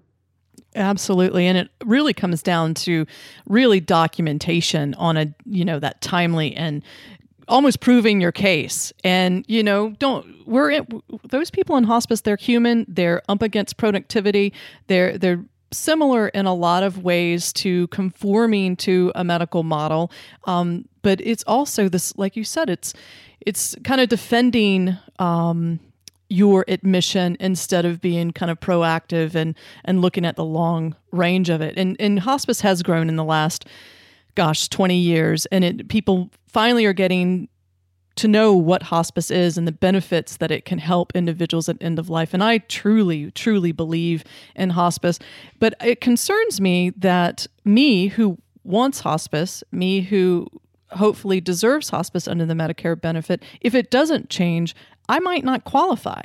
Absolutely. 0.74 1.46
And 1.46 1.58
it 1.58 1.70
really 1.84 2.14
comes 2.14 2.42
down 2.42 2.74
to 2.74 3.06
really 3.46 3.80
documentation 3.80 4.94
on 4.94 5.16
a, 5.16 5.34
you 5.44 5.64
know, 5.64 5.78
that 5.78 6.00
timely 6.00 6.54
and 6.54 6.82
almost 7.48 7.80
proving 7.80 8.20
your 8.20 8.32
case. 8.32 8.92
And, 9.04 9.44
you 9.48 9.62
know, 9.62 9.90
don't 9.98 10.26
we're 10.46 10.70
in, 10.70 11.02
those 11.28 11.50
people 11.50 11.76
in 11.76 11.84
hospice, 11.84 12.22
they're 12.22 12.36
human, 12.36 12.86
they're 12.88 13.22
up 13.28 13.42
against 13.42 13.76
productivity. 13.76 14.52
They're 14.86 15.18
they're 15.18 15.44
similar 15.72 16.28
in 16.28 16.46
a 16.46 16.54
lot 16.54 16.82
of 16.82 17.02
ways 17.02 17.52
to 17.54 17.86
conforming 17.88 18.76
to 18.76 19.12
a 19.14 19.24
medical 19.24 19.62
model. 19.62 20.10
Um, 20.44 20.88
but 21.02 21.20
it's 21.20 21.44
also 21.46 21.88
this, 21.88 22.16
like 22.16 22.36
you 22.36 22.44
said, 22.44 22.70
it's 22.70 22.94
it's 23.44 23.74
kind 23.82 24.00
of 24.00 24.08
defending 24.08 24.96
um, 25.18 25.80
your 26.28 26.64
admission 26.68 27.36
instead 27.40 27.84
of 27.84 28.00
being 28.00 28.30
kind 28.30 28.50
of 28.50 28.60
proactive 28.60 29.34
and 29.34 29.54
and 29.84 30.00
looking 30.00 30.24
at 30.24 30.36
the 30.36 30.44
long 30.44 30.96
range 31.10 31.50
of 31.50 31.60
it. 31.60 31.74
And 31.76 31.96
and 31.98 32.20
hospice 32.20 32.60
has 32.60 32.82
grown 32.82 33.08
in 33.08 33.16
the 33.16 33.24
last 33.24 33.66
gosh 34.34 34.68
20 34.68 34.96
years 34.96 35.44
and 35.46 35.62
it 35.62 35.88
people 35.88 36.30
finally 36.48 36.86
are 36.86 36.94
getting 36.94 37.48
to 38.16 38.28
know 38.28 38.54
what 38.54 38.84
hospice 38.84 39.30
is 39.30 39.56
and 39.56 39.66
the 39.66 39.72
benefits 39.72 40.36
that 40.36 40.50
it 40.50 40.64
can 40.64 40.78
help 40.78 41.12
individuals 41.14 41.68
at 41.68 41.76
end 41.80 41.98
of 41.98 42.10
life. 42.10 42.34
And 42.34 42.42
I 42.42 42.58
truly, 42.58 43.30
truly 43.30 43.72
believe 43.72 44.24
in 44.54 44.70
hospice. 44.70 45.18
But 45.58 45.74
it 45.82 46.00
concerns 46.00 46.60
me 46.60 46.90
that 46.90 47.46
me, 47.64 48.08
who 48.08 48.38
wants 48.64 49.00
hospice, 49.00 49.64
me 49.72 50.02
who 50.02 50.46
hopefully 50.90 51.40
deserves 51.40 51.88
hospice 51.88 52.28
under 52.28 52.44
the 52.44 52.54
Medicare 52.54 53.00
benefit, 53.00 53.42
if 53.60 53.74
it 53.74 53.90
doesn't 53.90 54.28
change, 54.28 54.74
I 55.08 55.18
might 55.20 55.44
not 55.44 55.64
qualify. 55.64 56.22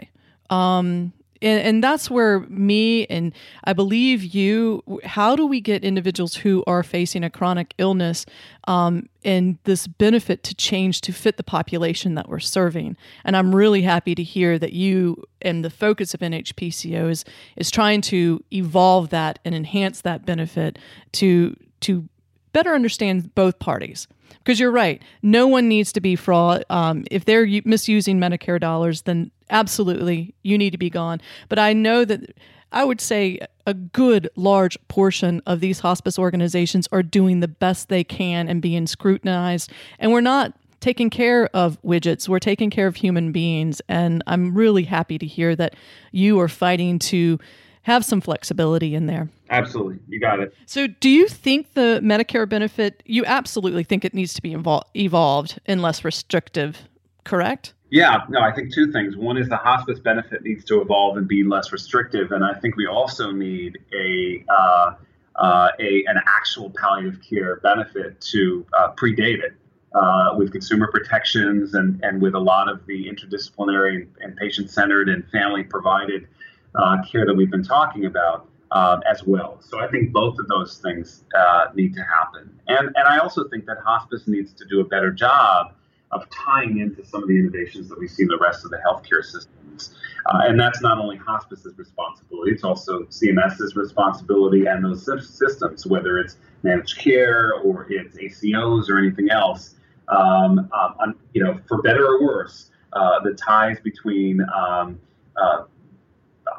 Um, 0.50 1.14
and, 1.42 1.62
and, 1.62 1.84
that's 1.84 2.10
where 2.10 2.42
me 2.42 3.06
and 3.08 3.34
I 3.64 3.74
believe 3.74 4.24
you, 4.24 4.84
how 5.04 5.36
do 5.36 5.46
we 5.46 5.62
get 5.62 5.84
individuals 5.84 6.36
who 6.36 6.64
are 6.68 6.84
facing 6.84 7.24
a 7.24 7.30
chronic 7.30 7.74
illness 7.78 8.26
um, 8.68 9.08
and 9.24 9.58
this 9.64 9.88
benefit 9.88 10.44
to 10.44 10.56
change 10.56 11.02
to 11.02 11.14
fit 11.14 11.38
the 11.38 11.44
population 11.44 12.16
that 12.16 12.30
we're 12.30 12.40
serving? 12.40 12.98
And 13.24 13.38
I'm 13.38 13.54
really 13.54 13.82
happy 13.82 14.16
to 14.16 14.24
hear 14.24 14.58
that 14.60 14.74
you 14.74 15.24
and 15.42 15.64
the 15.64 15.70
focus 15.70 16.14
of 16.14 16.22
NHPCO 16.22 17.10
is, 17.10 17.26
is 17.56 17.72
trying 17.72 18.02
to 18.02 18.44
evolve 18.52 19.10
that 19.10 19.40
and 19.46 19.54
enhance 19.54 20.02
that 20.02 20.26
benefit 20.26 20.80
to, 21.14 21.56
to 21.82 22.08
better 22.54 22.74
understand 22.74 23.34
both 23.36 23.60
parties 23.60 24.08
because 24.40 24.60
you're 24.60 24.72
right. 24.72 25.02
No 25.22 25.48
one 25.48 25.68
needs 25.68 25.92
to 25.94 26.02
be 26.02 26.16
fraud. 26.16 26.64
Um, 26.70 27.06
if 27.12 27.26
they're 27.26 27.48
misusing 27.66 28.20
Medicare 28.20 28.60
dollars, 28.60 29.04
then 29.04 29.32
absolutely 29.50 30.34
you 30.44 30.58
need 30.58 30.72
to 30.72 30.78
be 30.78 30.90
gone. 30.90 31.22
But 31.50 31.60
I 31.60 31.74
know 31.74 32.06
that 32.06 32.36
I 32.72 32.84
would 32.84 33.00
say 33.00 33.40
a 33.66 33.74
good 33.74 34.30
large 34.36 34.78
portion 34.88 35.42
of 35.46 35.60
these 35.60 35.80
hospice 35.80 36.20
organizations 36.20 36.88
are 36.92 37.04
doing 37.04 37.40
the 37.40 37.48
best 37.48 37.90
they 37.90 38.04
can 38.04 38.48
and 38.48 38.62
being 38.62 38.88
scrutinized. 38.88 39.72
And 40.00 40.12
we're 40.12 40.22
not 40.22 40.54
taking 40.80 41.10
care 41.10 41.48
of 41.56 41.82
widgets, 41.82 42.30
we're 42.30 42.40
taking 42.40 42.70
care 42.70 42.88
of 42.88 42.98
human 42.98 43.32
beings. 43.32 43.82
And 43.88 44.22
I'm 44.28 44.54
really 44.54 44.84
happy 44.84 45.18
to 45.18 45.26
hear 45.26 45.56
that 45.56 45.76
you 46.12 46.40
are 46.40 46.48
fighting 46.48 47.00
to 47.00 47.40
have 47.88 48.04
some 48.04 48.20
flexibility 48.20 48.94
in 48.96 49.06
there. 49.06 49.30
Absolutely. 49.50 49.98
You 50.10 50.20
got 50.20 50.42
it. 50.42 50.54
So, 50.66 50.88
do 50.88 51.10
you 51.10 51.30
think 51.30 51.74
the 51.74 52.02
Medicare 52.04 52.48
benefit, 52.48 53.02
you 53.06 53.24
absolutely 53.24 53.86
think 53.86 54.04
it 54.04 54.14
needs 54.14 54.34
to 54.34 54.42
be 54.42 54.54
evol- 54.54 54.84
evolved 54.94 55.58
and 55.66 55.82
less 55.82 56.04
restrictive, 56.04 56.82
correct? 57.24 57.74
Yeah, 57.90 58.18
no, 58.28 58.42
I 58.42 58.52
think 58.52 58.74
two 58.74 58.92
things. 58.92 59.16
One 59.16 59.38
is 59.38 59.48
the 59.48 59.56
hospice 59.56 60.00
benefit 60.00 60.44
needs 60.44 60.66
to 60.66 60.82
evolve 60.82 61.16
and 61.16 61.30
be 61.30 61.46
less 61.46 61.72
restrictive. 61.72 62.34
And 62.34 62.44
I 62.44 62.56
think 62.56 62.76
we 62.76 62.88
also 62.88 63.32
need 63.32 63.80
a, 63.98 64.44
uh, 64.50 64.96
uh, 65.38 65.70
a 65.80 66.04
an 66.08 66.20
actual 66.28 66.70
palliative 66.72 67.22
care 67.22 67.62
benefit 67.62 68.20
to 68.34 68.66
uh, 68.78 68.92
predate 68.92 69.42
it. 69.42 69.54
Uh, 69.96 70.36
with 70.36 70.52
consumer 70.52 70.92
protections 70.92 71.74
and, 71.74 72.04
and 72.04 72.22
with 72.22 72.36
a 72.36 72.40
lot 72.40 72.70
of 72.70 72.86
the 72.86 73.10
interdisciplinary 73.10 74.06
and 74.20 74.36
patient 74.36 74.70
centered 74.70 75.08
and 75.10 75.28
family 75.32 75.64
provided 75.64 76.28
uh, 76.78 76.98
care 77.10 77.26
that 77.26 77.34
we've 77.34 77.52
been 77.52 77.64
talking 77.64 78.06
about 78.06 78.48
uh, 78.72 79.00
as 79.10 79.24
well. 79.24 79.60
So 79.62 79.80
I 79.80 79.88
think 79.88 80.12
both 80.12 80.38
of 80.40 80.48
those 80.48 80.80
things 80.80 81.24
uh, 81.36 81.68
need 81.74 81.94
to 81.96 82.02
happen. 82.02 82.60
And, 82.68 82.88
and 82.96 83.08
I 83.08 83.20
also 83.20 83.48
think 83.48 83.66
that 83.66 83.78
hospice 83.84 84.28
needs 84.28 84.54
to 84.54 84.66
do 84.66 84.82
a 84.82 84.86
better 84.86 85.12
job 85.12 85.74
of 86.12 86.26
tying 86.30 86.80
into 86.80 87.06
some 87.06 87.22
of 87.22 87.30
the 87.30 87.38
innovations 87.38 87.90
that 87.90 88.00
we 88.00 88.08
see 88.08 88.24
in 88.24 88.30
the 88.30 88.38
rest 88.38 88.64
of 88.64 88.72
the 88.72 88.78
healthcare 88.78 89.24
systems. 89.24 89.96
Uh, 90.26 90.42
and 90.44 90.60
that's 90.60 90.82
not 90.82 90.98
only 90.98 91.18
hospice's 91.18 91.78
responsibility, 91.78 92.52
it's 92.52 92.64
also 92.64 93.04
CMS's 93.04 93.76
responsibility 93.76 94.66
and 94.66 94.84
those 94.84 95.06
systems, 95.06 95.86
whether 95.86 96.18
it's 96.18 96.38
managed 96.64 96.98
care 96.98 97.54
or 97.56 97.88
it's 97.90 98.18
ACOs 98.18 98.90
or 98.90 98.98
anything 98.98 99.30
else. 99.30 99.76
Um, 100.10 100.70
um, 100.72 101.16
you 101.34 101.44
know, 101.44 101.60
for 101.68 101.82
better 101.82 102.06
or 102.06 102.24
worse, 102.24 102.72
uh, 102.94 103.20
the 103.22 103.34
ties 103.34 103.78
between 103.82 104.42
um, 104.56 105.00
uh, 105.36 105.64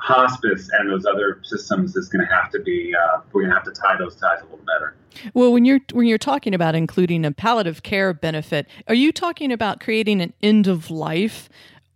hospice 0.08 0.70
and 0.72 0.90
those 0.90 1.04
other 1.04 1.40
systems 1.44 1.94
is 1.94 2.08
going 2.08 2.26
to 2.26 2.34
have 2.34 2.50
to 2.50 2.60
be 2.60 2.94
uh, 2.94 3.20
we're 3.32 3.42
going 3.42 3.50
to 3.50 3.54
have 3.54 3.64
to 3.64 3.72
tie 3.78 3.96
those 3.98 4.16
ties 4.16 4.40
a 4.40 4.44
little 4.44 4.58
better. 4.58 4.96
Well, 5.34 5.52
when 5.52 5.64
you're 5.64 5.80
when 5.92 6.06
you're 6.06 6.16
talking 6.16 6.54
about 6.54 6.74
including 6.74 7.24
a 7.24 7.32
palliative 7.32 7.82
care 7.82 8.14
benefit, 8.14 8.66
are 8.86 8.94
you 8.94 9.12
talking 9.12 9.52
about 9.52 9.80
creating 9.80 10.20
an 10.22 10.32
end 10.42 10.66
of 10.66 10.90
life 10.90 11.48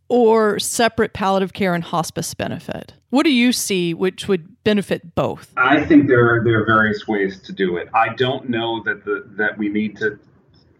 or 0.09 0.59
separate 0.59 1.15
palliative 1.15 1.55
care 1.55 1.75
and 1.75 1.83
hospice 1.83 2.35
benefit? 2.35 2.93
What 3.09 3.23
do 3.25 3.33
you 3.33 3.53
see 3.53 3.95
which 3.95 4.29
would 4.29 4.63
benefit 4.63 5.15
both? 5.15 5.51
I 5.57 5.83
think 5.83 6.09
there 6.09 6.35
are 6.35 6.45
there 6.45 6.61
are 6.61 6.67
various 6.67 7.09
ways 7.09 7.41
to 7.43 7.53
do 7.53 7.79
it. 7.79 7.89
I 7.95 8.15
don't 8.15 8.51
know 8.51 8.83
that 8.85 9.05
the 9.07 9.25
that 9.39 9.57
we 9.57 9.71
need 9.71 9.97
to 9.99 10.19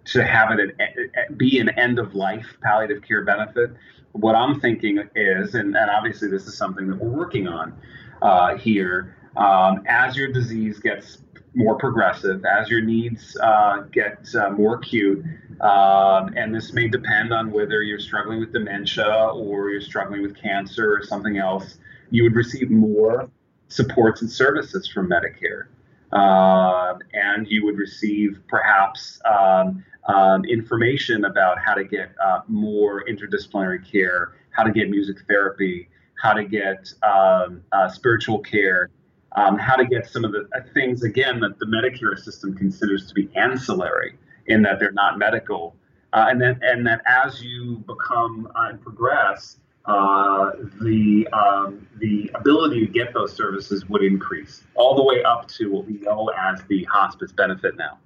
to 0.05 0.25
have 0.25 0.51
it 0.59 1.39
be 1.39 1.61
an 1.61 1.71
end 1.79 1.99
of 1.99 2.15
life 2.15 2.47
palliative 2.63 3.03
care 3.03 3.25
benefit 3.25 3.71
what 4.13 4.35
I'm 4.35 4.61
thinking 4.61 5.03
is, 5.15 5.55
and, 5.55 5.77
and 5.77 5.91
obviously 5.91 6.29
this 6.29 6.47
is 6.47 6.57
something 6.57 6.87
that 6.89 6.97
we're 6.97 7.11
working 7.11 7.49
on 7.49 7.75
uh, 8.21 8.57
here, 8.57 9.17
um, 9.37 9.83
as 9.87 10.17
your 10.17 10.33
disease 10.33 10.79
gets 10.79 11.19
more 11.55 11.77
progressive, 11.77 12.45
as 12.45 12.69
your 12.69 12.81
needs 12.81 13.37
uh, 13.43 13.81
get 13.91 14.27
uh, 14.35 14.51
more 14.51 14.77
acute, 14.77 15.25
um, 15.61 16.33
and 16.37 16.55
this 16.55 16.73
may 16.73 16.89
depend 16.89 17.33
on 17.33 17.51
whether 17.51 17.83
you're 17.83 18.01
struggling 18.01 18.41
with 18.41 18.53
dementia 18.53 19.31
or 19.35 19.71
you're 19.71 19.81
struggling 19.81 20.23
with 20.23 20.37
cancer 20.37 20.95
or 20.95 21.03
something 21.05 21.39
else, 21.39 21.79
you 22.11 22.23
would 22.23 22.35
receive 22.35 22.71
more 22.71 23.31
supports 23.69 24.23
and 24.23 24.31
services 24.31 24.89
from 24.89 25.09
Medicare. 25.09 25.67
Uh, 26.13 26.99
and 27.15 27.49
you 27.49 27.65
would 27.65 27.79
receive 27.79 28.39
perhaps 28.47 29.19
um, 29.25 29.83
um, 30.07 30.45
information 30.45 31.25
about 31.25 31.59
how 31.59 31.75
to 31.75 31.85
get 31.85 32.13
uh, 32.25 32.41
more 32.49 33.05
interdisciplinary 33.05 33.89
care, 33.91 34.35
how 34.51 34.63
to 34.63 34.73
get 34.73 34.91
music 34.91 35.19
therapy, 35.29 35.89
how 36.21 36.33
to 36.33 36.45
get 36.45 36.93
um, 37.03 37.63
uh, 37.73 37.89
spiritual 37.89 38.39
care, 38.39 38.91
um, 39.37 39.59
how 39.59 39.77
to 39.77 39.85
get 39.85 40.07
some 40.07 40.25
of 40.25 40.33
the 40.33 40.49
uh, 40.55 40.61
things, 40.75 41.03
again, 41.03 41.41
that 41.41 41.59
the 41.59 41.67
Medicare 41.67 42.19
system 42.19 42.55
considers 42.55 43.07
to 43.07 43.15
be 43.15 43.31
ancillary 43.37 44.17
in 44.47 44.63
that 44.63 44.79
they're 44.79 44.93
not 44.93 45.19
medical. 45.19 45.75
Uh, 46.13 46.27
and, 46.29 46.41
then, 46.41 46.59
and 46.63 46.87
that 46.87 47.01
as 47.07 47.43
you 47.43 47.77
become 47.87 48.47
uh, 48.55 48.69
and 48.69 48.83
progress, 48.83 49.57
uh, 49.87 50.53
the 50.81 51.27
um, 51.33 51.89
the 51.99 52.31
ability 52.37 52.87
to 52.87 52.93
get 52.93 53.13
those 53.13 53.33
services 53.33 53.89
would 53.89 54.05
increase 54.05 54.63
all 54.77 54.95
the 54.95 55.03
way 55.03 55.25
up 55.25 55.49
to 55.49 55.73
what 55.73 55.87
we 55.87 55.95
know 55.95 56.31
as 56.39 56.63
the 56.69 56.85
hospice 56.85 57.33
benefit 57.33 57.77
now. 57.77 57.99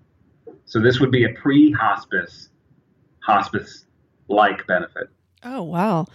So 0.67 0.81
this 0.81 1.01
would 1.01 1.11
be 1.11 1.25
a 1.25 1.31
pre-hospice, 1.31 2.51
hospice-like 3.21 4.67
benefit. 4.67 5.09
Oh 5.45 5.63
wow, 5.63 6.07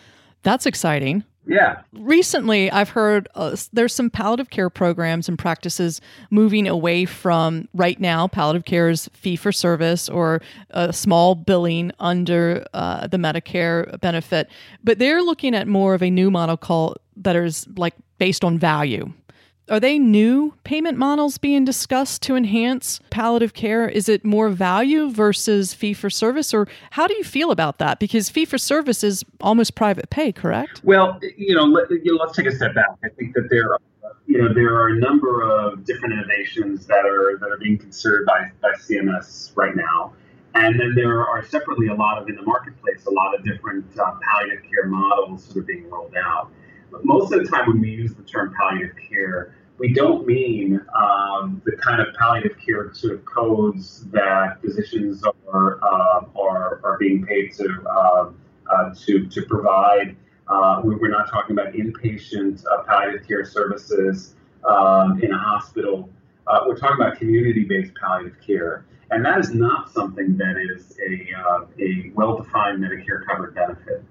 that's 0.43 0.65
exciting. 0.65 1.23
Yeah. 1.47 1.81
Recently, 1.93 2.69
I've 2.69 2.89
heard 2.89 3.27
uh, 3.33 3.55
there's 3.73 3.95
some 3.95 4.11
palliative 4.11 4.51
care 4.51 4.69
programs 4.69 5.27
and 5.27 5.39
practices 5.39 5.99
moving 6.29 6.67
away 6.67 7.05
from 7.05 7.67
right 7.73 7.99
now 7.99 8.27
palliative 8.27 8.65
care's 8.65 9.09
fee 9.13 9.35
for 9.35 9.51
service 9.51 10.07
or 10.07 10.41
a 10.69 10.93
small 10.93 11.33
billing 11.33 11.91
under 11.99 12.63
uh, 12.73 13.07
the 13.07 13.17
Medicare 13.17 13.99
benefit, 14.01 14.49
but 14.83 14.99
they're 14.99 15.23
looking 15.23 15.55
at 15.55 15.67
more 15.67 15.95
of 15.95 16.03
a 16.03 16.11
new 16.11 16.29
model 16.29 16.57
called 16.57 16.99
that 17.15 17.35
is 17.35 17.67
like 17.75 17.95
based 18.19 18.43
on 18.43 18.59
value 18.59 19.11
are 19.71 19.79
they 19.79 19.97
new 19.97 20.53
payment 20.65 20.97
models 20.97 21.37
being 21.37 21.63
discussed 21.63 22.21
to 22.23 22.35
enhance 22.35 22.99
palliative 23.09 23.53
care? 23.53 23.87
Is 23.87 24.09
it 24.09 24.25
more 24.25 24.49
value 24.49 25.09
versus 25.09 25.73
fee 25.73 25.93
for 25.93 26.09
service, 26.09 26.53
or 26.53 26.67
how 26.91 27.07
do 27.07 27.15
you 27.15 27.23
feel 27.23 27.51
about 27.51 27.77
that? 27.77 27.97
Because 27.97 28.29
fee 28.29 28.43
for 28.43 28.57
service 28.57 29.01
is 29.01 29.23
almost 29.39 29.73
private 29.75 30.09
pay, 30.09 30.33
correct? 30.33 30.81
Well, 30.83 31.19
you 31.37 31.55
know, 31.55 31.63
let, 31.63 31.89
you 31.89 32.01
know, 32.03 32.21
let's 32.21 32.35
take 32.35 32.47
a 32.47 32.51
step 32.51 32.75
back. 32.75 32.89
I 33.03 33.07
think 33.09 33.33
that 33.33 33.47
there, 33.49 33.71
are, 33.71 33.79
you 34.27 34.39
know, 34.39 34.53
there 34.53 34.75
are 34.75 34.89
a 34.89 34.99
number 34.99 35.41
of 35.41 35.85
different 35.85 36.15
innovations 36.15 36.85
that 36.87 37.05
are 37.05 37.37
that 37.39 37.49
are 37.49 37.57
being 37.57 37.77
considered 37.77 38.25
by 38.25 38.51
by 38.61 38.73
CMS 38.73 39.55
right 39.55 39.75
now. 39.75 40.13
And 40.53 40.77
then 40.77 40.93
there 40.95 41.25
are 41.25 41.45
separately 41.45 41.87
a 41.87 41.93
lot 41.93 42.21
of 42.21 42.27
in 42.27 42.35
the 42.35 42.41
marketplace, 42.41 43.05
a 43.05 43.09
lot 43.09 43.33
of 43.33 43.45
different 43.45 43.85
uh, 43.97 44.11
palliative 44.21 44.63
care 44.69 44.85
models 44.85 45.47
that 45.47 45.55
are 45.55 45.61
being 45.61 45.89
rolled 45.89 46.13
out. 46.17 46.51
But 46.91 47.05
most 47.05 47.31
of 47.31 47.41
the 47.41 47.49
time, 47.49 47.67
when 47.67 47.79
we 47.79 47.89
use 47.89 48.13
the 48.13 48.23
term 48.23 48.53
palliative 48.59 48.97
care, 49.09 49.55
we 49.81 49.91
don't 49.91 50.27
mean 50.27 50.79
um, 50.95 51.59
the 51.65 51.71
kind 51.71 51.99
of 52.01 52.13
palliative 52.13 52.55
care 52.63 52.93
sort 52.93 53.15
of 53.15 53.25
codes 53.25 54.05
that 54.11 54.61
physicians 54.61 55.23
are 55.51 55.79
uh, 55.83 56.21
are, 56.39 56.79
are 56.83 56.97
being 56.99 57.25
paid 57.25 57.51
to 57.53 57.67
uh, 57.89 58.29
uh, 58.71 58.93
to 58.95 59.25
to 59.27 59.41
provide. 59.49 60.15
Uh, 60.47 60.81
we're 60.83 61.09
not 61.09 61.27
talking 61.31 61.57
about 61.57 61.73
inpatient 61.73 62.63
uh, 62.71 62.83
palliative 62.83 63.27
care 63.27 63.43
services 63.43 64.35
um, 64.69 65.19
in 65.23 65.31
a 65.31 65.37
hospital. 65.37 66.07
Uh, 66.45 66.59
we're 66.67 66.77
talking 66.77 66.97
about 67.01 67.17
community-based 67.17 67.93
palliative 67.95 68.37
care, 68.45 68.85
and 69.09 69.25
that 69.25 69.39
is 69.39 69.51
not 69.51 69.91
something 69.91 70.37
that 70.37 70.57
is 70.57 70.95
a 71.09 71.33
a 71.81 72.11
well-defined 72.13 72.77
Medicare 72.77 73.25
covered 73.25 73.55
benefit. 73.55 74.03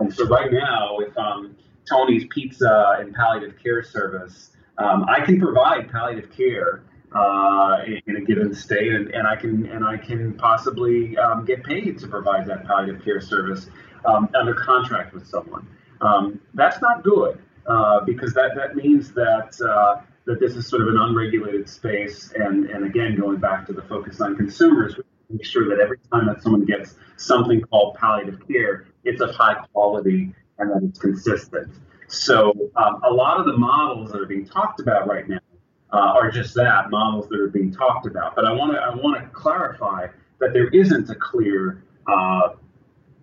and 0.00 0.12
so 0.12 0.26
right 0.26 0.52
now, 0.52 0.98
if 0.98 1.16
um, 1.16 1.54
Tony's 1.88 2.24
Pizza 2.30 2.96
and 2.98 3.14
palliative 3.14 3.54
care 3.62 3.84
service 3.84 4.51
um, 4.82 5.04
I 5.08 5.24
can 5.24 5.40
provide 5.40 5.90
palliative 5.90 6.30
care 6.36 6.82
uh, 7.14 7.82
in, 8.06 8.16
a 8.16 8.20
given 8.20 8.54
state, 8.54 8.92
and, 8.92 9.10
and, 9.10 9.26
I 9.26 9.36
can 9.36 9.66
and 9.66 9.84
I 9.84 9.96
can 9.96 10.34
possibly 10.34 11.16
um, 11.18 11.44
get 11.44 11.62
paid 11.62 11.98
to 11.98 12.08
provide 12.08 12.46
that 12.46 12.66
palliative 12.66 13.04
care 13.04 13.20
service 13.20 13.68
um, 14.04 14.28
under 14.38 14.54
contract 14.54 15.12
with 15.12 15.26
someone. 15.26 15.68
Um, 16.00 16.40
that's 16.54 16.80
not 16.80 17.04
good 17.04 17.38
uh, 17.66 18.00
because 18.00 18.34
that 18.34 18.52
that 18.56 18.74
means 18.74 19.12
that 19.12 19.60
uh, 19.60 20.02
that 20.24 20.40
this 20.40 20.56
is 20.56 20.66
sort 20.66 20.82
of 20.82 20.88
an 20.88 20.96
unregulated 20.98 21.68
space, 21.68 22.32
and 22.34 22.66
and 22.70 22.84
again 22.84 23.16
going 23.18 23.38
back 23.38 23.66
to 23.66 23.72
the 23.72 23.82
focus 23.82 24.20
on 24.20 24.36
consumers, 24.36 24.94
make 25.28 25.44
sure 25.44 25.68
that 25.68 25.80
every 25.80 25.98
time 26.12 26.26
that 26.26 26.42
someone 26.42 26.64
gets 26.64 26.94
something 27.16 27.60
called 27.60 27.96
palliative 27.96 28.46
care, 28.48 28.86
it's 29.04 29.20
of 29.20 29.34
high 29.34 29.54
quality 29.72 30.34
and 30.58 30.70
that 30.70 30.88
it's 30.88 30.98
consistent. 30.98 31.72
So 32.12 32.70
um, 32.76 33.00
a 33.04 33.10
lot 33.10 33.40
of 33.40 33.46
the 33.46 33.56
models 33.56 34.12
that 34.12 34.20
are 34.20 34.26
being 34.26 34.46
talked 34.46 34.80
about 34.80 35.08
right 35.08 35.26
now 35.26 35.38
uh, 35.92 35.96
are 35.96 36.30
just 36.30 36.54
that 36.54 36.90
models 36.90 37.28
that 37.30 37.40
are 37.40 37.48
being 37.48 37.72
talked 37.72 38.06
about. 38.06 38.36
But 38.36 38.44
I 38.44 38.52
want 38.52 38.72
to 38.74 38.78
I 38.78 38.94
want 38.94 39.20
to 39.20 39.28
clarify 39.30 40.08
that 40.38 40.52
there 40.52 40.68
isn't 40.68 41.08
a 41.08 41.14
clear 41.14 41.84
uh, 42.06 42.50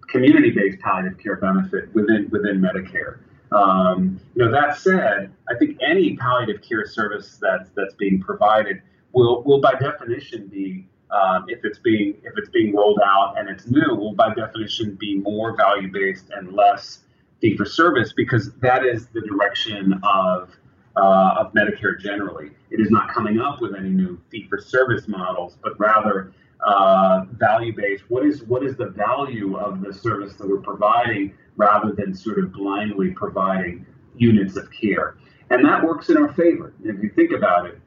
community-based 0.07 0.79
palliative 0.79 1.19
care 1.19 1.35
benefit 1.35 1.93
within 1.93 2.29
within 2.31 2.59
Medicare. 2.59 3.19
Um, 3.51 4.19
you 4.35 4.43
know 4.43 4.51
that 4.51 4.77
said, 4.77 5.31
I 5.49 5.57
think 5.57 5.77
any 5.81 6.15
palliative 6.17 6.61
care 6.67 6.85
service 6.87 7.37
that's 7.39 7.69
that's 7.75 7.93
being 7.93 8.19
provided 8.19 8.81
will 9.13 9.43
will 9.43 9.61
by 9.61 9.73
definition 9.73 10.47
be 10.47 10.87
um, 11.11 11.45
if 11.47 11.59
it's 11.63 11.79
being 11.79 12.15
if 12.23 12.33
it's 12.37 12.49
being 12.49 12.75
rolled 12.75 12.99
out 13.03 13.35
and 13.37 13.49
it's 13.49 13.67
new 13.67 13.95
will 13.95 14.13
by 14.13 14.33
definition 14.33 14.95
be 14.99 15.15
more 15.15 15.55
value 15.55 15.91
based 15.91 16.29
and 16.31 16.53
less 16.53 17.01
fee 17.41 17.55
for 17.57 17.65
service 17.65 18.13
because 18.13 18.51
that 18.61 18.85
is 18.85 19.07
the 19.07 19.21
direction 19.21 19.99
of 20.03 20.49
uh, 20.95 21.35
of 21.39 21.53
Medicare 21.53 21.99
generally. 21.99 22.51
It 22.71 22.79
is 22.81 22.91
not 22.91 23.13
coming 23.13 23.39
up 23.39 23.61
with 23.61 23.75
any 23.75 23.89
new 23.89 24.19
fee 24.29 24.47
for 24.49 24.59
service 24.59 25.07
models, 25.07 25.57
but 25.63 25.79
rather 25.79 26.33
uh, 26.65 27.25
value 27.33 27.73
based. 27.75 28.03
What 28.09 28.25
is 28.25 28.43
what 28.43 28.63
is 28.63 28.75
the 28.75 28.87
value 28.87 29.57
of 29.57 29.81
the 29.81 29.93
service 29.93 30.33
that 30.35 30.47
we're 30.47 30.57
providing, 30.61 31.33
rather 31.55 31.93
than 31.93 32.13
sort 32.13 32.39
of 32.39 32.51
blindly 32.51 33.11
providing 33.11 33.85
units 34.17 34.57
of 34.57 34.69
care, 34.71 35.17
and 35.49 35.63
that 35.65 35.83
works 35.83 36.09
in 36.09 36.17
our 36.17 36.33
favor. 36.33 36.73
If 36.83 37.01
you 37.01 37.09
think 37.15 37.31
about 37.31 37.67
it, 37.67 37.79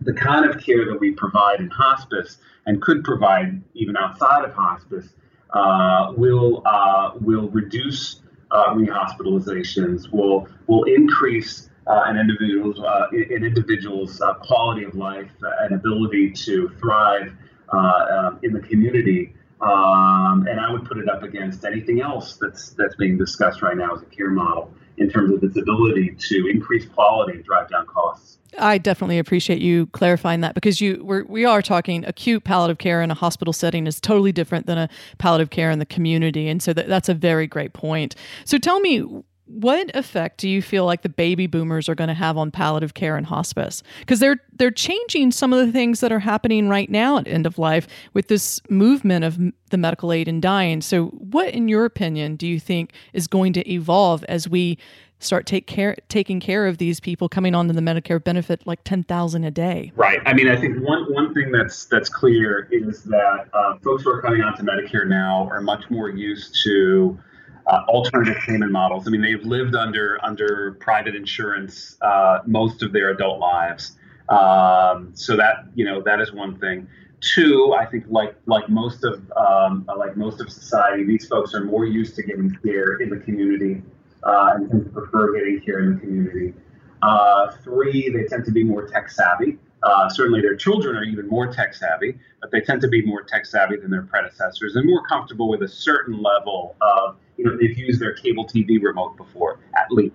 the 0.00 0.14
kind 0.14 0.48
of 0.48 0.62
care 0.62 0.86
that 0.86 0.98
we 0.98 1.12
provide 1.12 1.60
in 1.60 1.68
hospice 1.68 2.38
and 2.66 2.80
could 2.80 3.04
provide 3.04 3.62
even 3.74 3.96
outside 3.96 4.44
of 4.44 4.52
hospice 4.54 5.08
uh, 5.50 6.12
will 6.16 6.62
uh, 6.66 7.12
will 7.20 7.48
reduce 7.50 8.20
uh, 8.50 8.74
rehospitalizations 8.74 10.10
will 10.12 10.48
will 10.66 10.84
increase 10.84 11.68
uh, 11.86 12.02
an 12.06 12.18
individual's 12.18 12.78
uh, 12.80 13.06
an 13.12 13.44
individual's 13.44 14.20
uh, 14.20 14.34
quality 14.34 14.84
of 14.84 14.94
life 14.94 15.30
and 15.62 15.74
ability 15.74 16.30
to 16.30 16.68
thrive 16.80 17.32
uh, 17.72 17.76
um, 17.76 18.40
in 18.42 18.52
the 18.52 18.60
community. 18.60 19.34
Um, 19.60 20.46
and 20.48 20.60
I 20.60 20.70
would 20.70 20.84
put 20.84 20.98
it 20.98 21.08
up 21.08 21.24
against 21.24 21.64
anything 21.64 22.00
else 22.00 22.38
that's 22.40 22.70
that's 22.70 22.94
being 22.96 23.18
discussed 23.18 23.60
right 23.60 23.76
now 23.76 23.94
as 23.94 24.02
a 24.02 24.06
care 24.06 24.30
model 24.30 24.72
in 24.98 25.10
terms 25.10 25.32
of 25.32 25.42
its 25.42 25.56
ability 25.56 26.14
to 26.18 26.48
increase 26.48 26.86
quality 26.86 27.32
and 27.32 27.44
drive 27.44 27.68
down 27.68 27.86
costs. 27.86 28.38
I 28.58 28.78
definitely 28.78 29.18
appreciate 29.18 29.60
you 29.60 29.86
clarifying 29.86 30.40
that 30.40 30.54
because 30.54 30.80
you 30.80 31.02
we're, 31.04 31.24
we 31.24 31.44
are 31.44 31.62
talking 31.62 32.04
acute 32.04 32.44
palliative 32.44 32.78
care 32.78 33.02
in 33.02 33.10
a 33.10 33.14
hospital 33.14 33.52
setting 33.52 33.86
is 33.86 34.00
totally 34.00 34.32
different 34.32 34.66
than 34.66 34.78
a 34.78 34.88
palliative 35.18 35.50
care 35.50 35.70
in 35.70 35.78
the 35.78 35.86
community, 35.86 36.48
and 36.48 36.62
so 36.62 36.72
that, 36.72 36.88
that's 36.88 37.08
a 37.08 37.14
very 37.14 37.46
great 37.46 37.72
point. 37.72 38.14
So 38.44 38.58
tell 38.58 38.80
me, 38.80 39.22
what 39.48 39.90
effect 39.94 40.38
do 40.38 40.48
you 40.48 40.60
feel 40.60 40.84
like 40.84 41.02
the 41.02 41.08
baby 41.08 41.46
boomers 41.46 41.88
are 41.88 41.94
going 41.94 42.08
to 42.08 42.14
have 42.14 42.36
on 42.36 42.50
palliative 42.50 42.94
care 42.94 43.16
and 43.16 43.26
hospice? 43.26 43.82
Because 44.00 44.20
they're 44.20 44.36
they're 44.54 44.70
changing 44.70 45.32
some 45.32 45.52
of 45.52 45.64
the 45.64 45.72
things 45.72 46.00
that 46.00 46.12
are 46.12 46.18
happening 46.18 46.68
right 46.68 46.90
now 46.90 47.18
at 47.18 47.26
end 47.26 47.46
of 47.46 47.58
life 47.58 47.86
with 48.12 48.28
this 48.28 48.60
movement 48.68 49.24
of 49.24 49.38
the 49.70 49.78
medical 49.78 50.12
aid 50.12 50.28
in 50.28 50.40
dying. 50.40 50.80
So, 50.80 51.06
what, 51.06 51.54
in 51.54 51.68
your 51.68 51.84
opinion, 51.84 52.36
do 52.36 52.46
you 52.46 52.60
think 52.60 52.92
is 53.12 53.26
going 53.26 53.52
to 53.54 53.70
evolve 53.70 54.24
as 54.24 54.48
we 54.48 54.78
start 55.20 55.46
take 55.46 55.66
care 55.66 55.96
taking 56.08 56.38
care 56.38 56.66
of 56.66 56.78
these 56.78 57.00
people 57.00 57.28
coming 57.28 57.54
onto 57.54 57.74
the 57.74 57.80
Medicare 57.80 58.22
benefit 58.22 58.66
like 58.66 58.84
ten 58.84 59.02
thousand 59.02 59.44
a 59.44 59.50
day? 59.50 59.92
Right. 59.96 60.20
I 60.26 60.34
mean, 60.34 60.48
I 60.48 60.56
think 60.56 60.76
one 60.86 61.12
one 61.12 61.32
thing 61.34 61.50
that's 61.52 61.86
that's 61.86 62.08
clear 62.08 62.68
is 62.70 63.02
that 63.04 63.48
uh, 63.52 63.78
folks 63.78 64.02
who 64.02 64.10
are 64.10 64.22
coming 64.22 64.42
onto 64.42 64.62
Medicare 64.62 65.06
now 65.06 65.48
are 65.50 65.60
much 65.60 65.84
more 65.90 66.10
used 66.10 66.56
to 66.64 67.18
uh, 67.68 67.84
alternative 67.88 68.36
payment 68.46 68.72
models. 68.72 69.06
I 69.06 69.10
mean, 69.10 69.20
they've 69.20 69.44
lived 69.44 69.74
under 69.74 70.18
under 70.24 70.76
private 70.80 71.14
insurance 71.14 71.96
uh, 72.00 72.38
most 72.46 72.82
of 72.82 72.92
their 72.92 73.10
adult 73.10 73.40
lives, 73.40 73.96
um, 74.30 75.10
so 75.14 75.36
that 75.36 75.66
you 75.74 75.84
know 75.84 76.00
that 76.02 76.20
is 76.20 76.32
one 76.32 76.58
thing. 76.58 76.88
Two, 77.20 77.74
I 77.78 77.84
think 77.84 78.04
like 78.08 78.34
like 78.46 78.68
most 78.68 79.04
of 79.04 79.20
um, 79.36 79.86
like 79.96 80.16
most 80.16 80.40
of 80.40 80.50
society, 80.50 81.04
these 81.04 81.28
folks 81.28 81.54
are 81.54 81.62
more 81.62 81.84
used 81.84 82.16
to 82.16 82.22
getting 82.22 82.56
care 82.64 82.96
in 82.96 83.10
the 83.10 83.18
community 83.18 83.82
uh, 84.22 84.52
and 84.54 84.70
tend 84.70 84.84
to 84.84 84.90
prefer 84.90 85.34
getting 85.34 85.60
care 85.60 85.80
in 85.80 85.94
the 85.94 86.00
community. 86.00 86.54
Uh, 87.02 87.52
three, 87.62 88.08
they 88.08 88.24
tend 88.24 88.44
to 88.46 88.50
be 88.50 88.64
more 88.64 88.86
tech 88.86 89.10
savvy. 89.10 89.58
Uh, 89.82 90.08
certainly, 90.08 90.40
their 90.40 90.56
children 90.56 90.96
are 90.96 91.04
even 91.04 91.28
more 91.28 91.46
tech 91.46 91.74
savvy, 91.74 92.18
but 92.40 92.50
they 92.50 92.60
tend 92.60 92.80
to 92.80 92.88
be 92.88 93.04
more 93.04 93.22
tech 93.22 93.44
savvy 93.44 93.76
than 93.76 93.90
their 93.90 94.02
predecessors 94.02 94.74
and 94.74 94.86
more 94.86 95.02
comfortable 95.06 95.48
with 95.48 95.62
a 95.62 95.68
certain 95.68 96.20
level 96.22 96.74
of 96.80 97.16
you 97.38 97.44
know, 97.44 97.56
they've 97.56 97.78
used 97.78 98.00
their 98.00 98.12
cable 98.12 98.44
TV 98.44 98.82
remote 98.82 99.16
before, 99.16 99.60
at 99.76 99.90
least, 99.90 100.14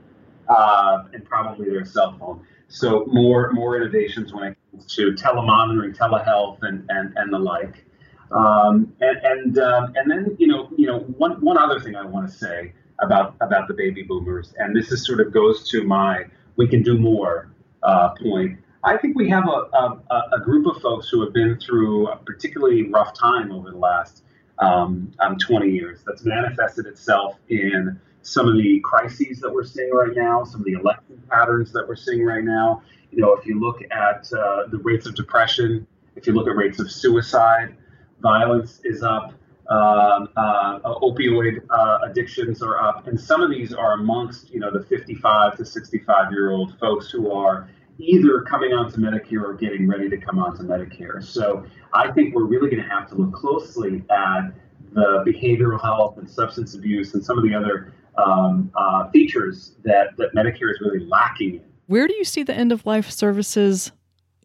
uh, 0.50 1.06
and 1.14 1.26
probably 1.26 1.70
their 1.70 1.86
cell 1.86 2.16
phone. 2.20 2.46
So 2.68 3.06
more 3.08 3.52
more 3.54 3.78
innovations 3.78 4.34
when 4.34 4.44
it 4.44 4.58
comes 4.72 4.86
to 4.96 5.14
telemonitoring, 5.14 5.96
telehealth, 5.98 6.60
and 6.62 6.86
and, 6.90 7.14
and 7.16 7.34
the 7.34 7.40
like. 7.40 7.86
Um, 8.32 8.94
and 9.00 9.18
and 9.24 9.60
um, 9.60 9.94
and 9.96 10.12
then 10.12 10.36
you 10.38 10.48
know 10.48 10.70
you 10.76 10.88
know 10.88 11.00
one 11.00 11.40
one 11.42 11.58
other 11.58 11.80
thing 11.80 11.96
I 11.96 12.06
want 12.06 12.30
to 12.30 12.36
say 12.36 12.74
about 13.02 13.36
about 13.42 13.68
the 13.68 13.74
baby 13.74 14.04
boomers, 14.04 14.54
and 14.58 14.76
this 14.76 14.92
is 14.92 15.06
sort 15.06 15.22
of 15.22 15.32
goes 15.32 15.70
to 15.70 15.84
my 15.84 16.26
we 16.56 16.68
can 16.68 16.84
do 16.84 16.98
more 16.98 17.52
uh, 17.84 18.10
point. 18.10 18.60
I 18.84 18.98
think 18.98 19.16
we 19.16 19.30
have 19.30 19.48
a, 19.48 19.78
a, 19.78 20.24
a 20.34 20.40
group 20.44 20.68
of 20.68 20.82
folks 20.82 21.08
who 21.08 21.22
have 21.24 21.34
been 21.34 21.58
through 21.58 22.10
a 22.10 22.18
particularly 22.18 22.90
rough 22.90 23.14
time 23.14 23.52
over 23.52 23.72
the 23.72 23.78
last 23.78 24.24
um, 24.64 25.12
um, 25.20 25.38
20 25.38 25.70
years. 25.70 26.00
That's 26.06 26.24
manifested 26.24 26.86
itself 26.86 27.38
in 27.50 28.00
some 28.22 28.48
of 28.48 28.56
the 28.56 28.80
crises 28.84 29.40
that 29.42 29.54
we're 29.54 29.66
seeing 29.66 29.92
right 29.92 30.16
now, 30.16 30.44
some 30.44 30.62
of 30.62 30.66
the 30.66 30.74
election 30.74 31.22
patterns 31.30 31.72
that 31.74 31.88
we're 31.88 31.96
seeing 31.96 32.24
right 32.24 32.44
now. 32.44 32.82
You 33.12 33.22
know, 33.22 33.34
if 33.34 33.46
you 33.46 33.60
look 33.60 33.82
at 33.92 34.32
uh, 34.34 34.68
the 34.72 34.80
rates 34.80 35.06
of 35.06 35.16
depression, 35.16 35.86
if 36.16 36.26
you 36.26 36.34
look 36.34 36.48
at 36.48 36.56
rates 36.56 36.80
of 36.80 36.90
suicide, 36.90 37.76
violence 38.22 38.80
is 38.84 39.04
up. 39.04 39.34
Um, 39.70 40.28
uh, 40.36 40.80
opioid 40.84 41.62
uh, 41.70 42.00
addictions 42.04 42.62
are 42.62 42.78
up, 42.78 43.08
and 43.08 43.20
some 43.20 43.42
of 43.42 43.50
these 43.50 43.74
are 43.74 43.94
amongst 43.94 44.50
you 44.50 44.60
know 44.60 44.70
the 44.70 44.84
55 44.84 45.56
to 45.56 45.66
65 45.66 46.32
year 46.32 46.52
old 46.52 46.78
folks 46.80 47.10
who 47.10 47.32
are 47.32 47.70
either 48.00 48.42
coming 48.42 48.74
onto 48.74 48.98
Medicare 48.98 49.44
or 49.44 49.54
getting 49.54 49.88
ready 49.88 50.10
to 50.10 50.18
come 50.18 50.40
onto 50.40 50.64
Medicare. 50.64 51.24
So 51.24 51.66
I 51.94 52.12
think 52.12 52.34
we're 52.36 52.46
really 52.46 52.70
going 52.70 52.84
to 52.84 52.90
have 52.90 53.08
to 53.10 53.16
look 53.16 53.34
closely 53.34 54.04
at 54.10 54.52
the 54.94 55.24
behavioral 55.26 55.82
health 55.82 56.18
and 56.18 56.30
substance 56.30 56.76
abuse 56.76 57.14
and 57.14 57.24
some 57.24 57.38
of 57.38 57.44
the 57.44 57.54
other 57.54 57.94
um, 58.18 58.72
uh, 58.76 59.10
features 59.10 59.76
that, 59.84 60.16
that 60.18 60.34
Medicare 60.36 60.72
is 60.72 60.80
really 60.82 61.06
lacking 61.06 61.56
in. 61.56 61.62
Where 61.88 62.08
do 62.08 62.14
you 62.14 62.24
see 62.24 62.44
the 62.44 62.54
end 62.54 62.72
of 62.72 62.86
life 62.86 63.10
services 63.10 63.92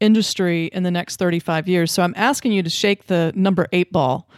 industry 0.01 0.67
in 0.67 0.83
the 0.83 0.91
next 0.91 1.17
35 1.17 1.69
years? 1.69 1.93
So 1.93 2.03
I'm 2.03 2.15
asking 2.17 2.53
you 2.53 2.63
to 2.63 2.71
shake 2.71 3.07
the 3.07 3.33
number 3.35 3.67
eight 3.73 3.93
ball 3.93 4.29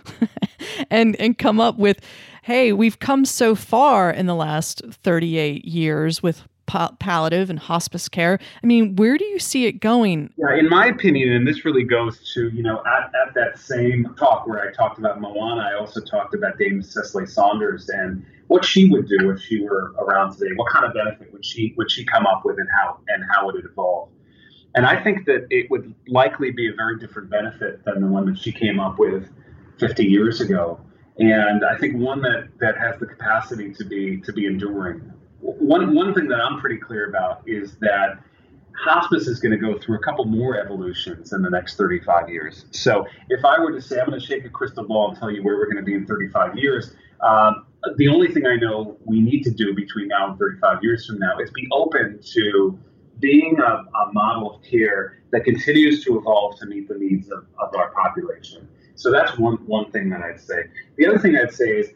and, 0.90 1.16
and 1.16 1.37
come 1.38 1.61
up 1.61 1.79
with 1.79 2.01
hey, 2.42 2.73
we've 2.73 2.99
come 2.99 3.25
so 3.25 3.55
far 3.55 4.11
in 4.11 4.27
the 4.27 4.35
last 4.35 4.83
38 4.90 5.64
years 5.64 6.23
with 6.23 6.42
palliative 6.98 7.50
and 7.50 7.59
hospice 7.59 8.09
care. 8.09 8.38
I 8.62 8.66
mean, 8.66 8.96
where 8.96 9.16
do 9.16 9.24
you 9.24 9.38
see 9.38 9.66
it 9.66 9.80
going? 9.80 10.33
Yeah, 10.37 10.54
in 10.56 10.68
my 10.68 10.87
opinion, 10.87 11.33
and 11.33 11.46
this 11.46 11.64
really 11.64 11.85
goes 11.85 12.33
to, 12.35 12.48
you 12.50 12.62
know, 12.62 12.83
at, 12.87 13.11
at 13.26 13.35
that 13.35 13.59
same 13.59 14.14
talk 14.18 14.46
where 14.46 14.61
I 14.61 14.72
talked 14.72 14.98
about 14.98 15.20
Moana, 15.20 15.62
I 15.62 15.78
also 15.78 16.00
talked 16.00 16.35
about 16.35 16.59
Dame 16.59 16.83
Cicely 16.83 17.26
Saunders 17.26 17.88
and 17.88 18.24
what 18.48 18.64
she 18.64 18.90
would 18.90 19.09
do 19.09 19.30
if 19.30 19.40
she 19.40 19.62
were 19.62 19.94
around 19.98 20.37
today. 20.37 20.52
What 20.56 20.72
kind 20.72 20.85
of 20.85 20.92
benefit 20.92 21.33
would 21.33 21.44
she 21.44 21.72
would 21.76 21.90
she 21.90 22.04
come 22.04 22.26
up 22.26 22.42
with 22.44 22.59
and 22.59 22.68
how 22.76 22.98
and 23.09 23.22
how 23.30 23.46
would 23.46 23.56
it 23.56 23.64
evolve? 23.64 24.09
And 24.74 24.87
I 24.87 25.02
think 25.02 25.26
that 25.26 25.46
it 25.50 25.70
would 25.70 25.94
likely 26.09 26.50
be 26.50 26.68
a 26.68 26.74
very 26.74 26.98
different 26.98 27.30
benefit 27.30 27.85
than 27.85 28.00
the 28.00 28.06
one 28.06 28.26
that 28.26 28.38
she 28.38 28.52
came 28.52 28.78
up 28.78 28.98
with 28.98 29.28
50 29.78 30.04
years 30.04 30.40
ago. 30.40 30.80
And 31.18 31.64
I 31.64 31.76
think 31.76 31.96
one 31.96 32.22
that, 32.22 32.48
that 32.61 32.78
has 32.78 32.98
the 33.00 33.06
capacity 33.06 33.72
to 33.74 33.85
be 33.85 34.20
to 34.22 34.33
be 34.33 34.46
enduring. 34.46 35.12
One 35.40 35.94
one 35.94 36.14
thing 36.14 36.29
that 36.29 36.40
I'm 36.40 36.61
pretty 36.61 36.79
clear 36.79 37.09
about 37.09 37.42
is 37.46 37.76
that 37.81 38.18
hospice 38.76 39.26
is 39.26 39.40
going 39.40 39.53
to 39.53 39.59
go 39.59 39.79
through 39.79 39.96
a 39.96 40.03
couple 40.03 40.24
more 40.24 40.59
evolutions 40.59 41.33
in 41.33 41.42
the 41.42 41.50
next 41.50 41.76
35 41.76 42.29
years. 42.29 42.64
So 42.70 43.07
if 43.29 43.44
I 43.44 43.59
were 43.59 43.72
to 43.72 43.81
say 43.81 44.00
I'm 44.00 44.09
going 44.09 44.20
to 44.20 44.26
shake 44.26 44.44
a 44.44 44.48
crystal 44.48 44.85
ball 44.85 45.11
and 45.11 45.18
tell 45.18 45.31
you 45.31 45.42
where 45.42 45.57
we're 45.57 45.66
going 45.66 45.76
to 45.76 45.83
be 45.83 45.94
in 45.94 46.07
35 46.07 46.57
years, 46.57 46.94
um, 47.20 47.66
the 47.96 48.09
only 48.09 48.29
thing 48.29 48.46
I 48.46 48.57
know 48.57 48.96
we 49.05 49.20
need 49.20 49.42
to 49.44 49.50
do 49.50 49.74
between 49.74 50.09
now 50.09 50.31
and 50.31 50.38
35 50.38 50.83
years 50.83 51.07
from 51.07 51.18
now 51.18 51.38
is 51.38 51.50
be 51.50 51.68
open 51.72 52.20
to 52.35 52.79
being 53.18 53.59
a, 53.61 53.62
a 53.62 54.12
model 54.12 54.57
of 54.57 54.62
care 54.62 55.18
that 55.33 55.44
continues 55.44 56.05
to 56.05 56.18
evolve 56.18 56.59
to 56.59 56.66
meet 56.66 56.88
the 56.88 56.94
needs 56.94 57.31
of, 57.31 57.46
of 57.59 57.74
our 57.74 57.90
population. 57.90 58.68
So 58.94 59.11
that's 59.11 59.38
one 59.38 59.57
one 59.66 59.90
thing 59.90 60.11
that 60.11 60.20
I'd 60.20 60.40
say. 60.40 60.64
The 60.96 61.07
other 61.07 61.18
thing 61.18 61.37
I'd 61.37 61.55
say 61.55 61.70
is 61.70 61.92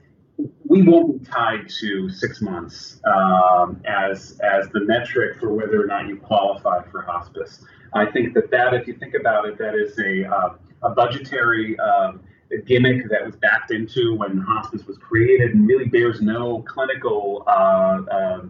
we 0.64 0.82
won't 0.82 1.20
be 1.20 1.30
tied 1.30 1.68
to 1.80 2.10
six 2.10 2.40
months 2.40 3.00
um, 3.04 3.80
as 3.84 4.38
as 4.40 4.68
the 4.70 4.80
metric 4.80 5.38
for 5.38 5.52
whether 5.52 5.80
or 5.80 5.86
not 5.86 6.08
you 6.08 6.16
qualify 6.16 6.82
for 6.90 7.02
hospice. 7.02 7.64
I 7.92 8.06
think 8.06 8.34
that 8.34 8.50
that, 8.50 8.74
if 8.74 8.88
you 8.88 8.94
think 8.94 9.14
about 9.14 9.46
it, 9.46 9.56
that 9.58 9.74
is 9.74 9.98
a 9.98 10.28
uh, 10.28 10.54
a 10.82 10.90
budgetary 10.90 11.78
um, 11.78 12.20
gimmick 12.66 13.08
that 13.10 13.24
was 13.24 13.36
backed 13.36 13.70
into 13.70 14.14
when 14.16 14.38
hospice 14.38 14.86
was 14.86 14.98
created 14.98 15.52
and 15.52 15.66
really 15.66 15.86
bears 15.86 16.20
no 16.20 16.62
clinical 16.62 17.44
uh, 17.46 18.02
uh, 18.10 18.42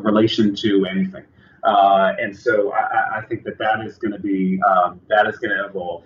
relation 0.00 0.54
to 0.56 0.86
anything. 0.86 1.24
Uh, 1.64 2.12
and 2.18 2.36
so 2.36 2.72
I, 2.72 3.18
I, 3.18 3.22
think 3.28 3.44
that 3.44 3.56
that 3.58 3.86
is 3.86 3.96
going 3.96 4.10
to 4.10 4.18
be 4.18 4.60
um, 4.62 5.00
that 5.08 5.28
is 5.28 5.38
going 5.38 5.56
to 5.56 5.66
evolve. 5.66 6.02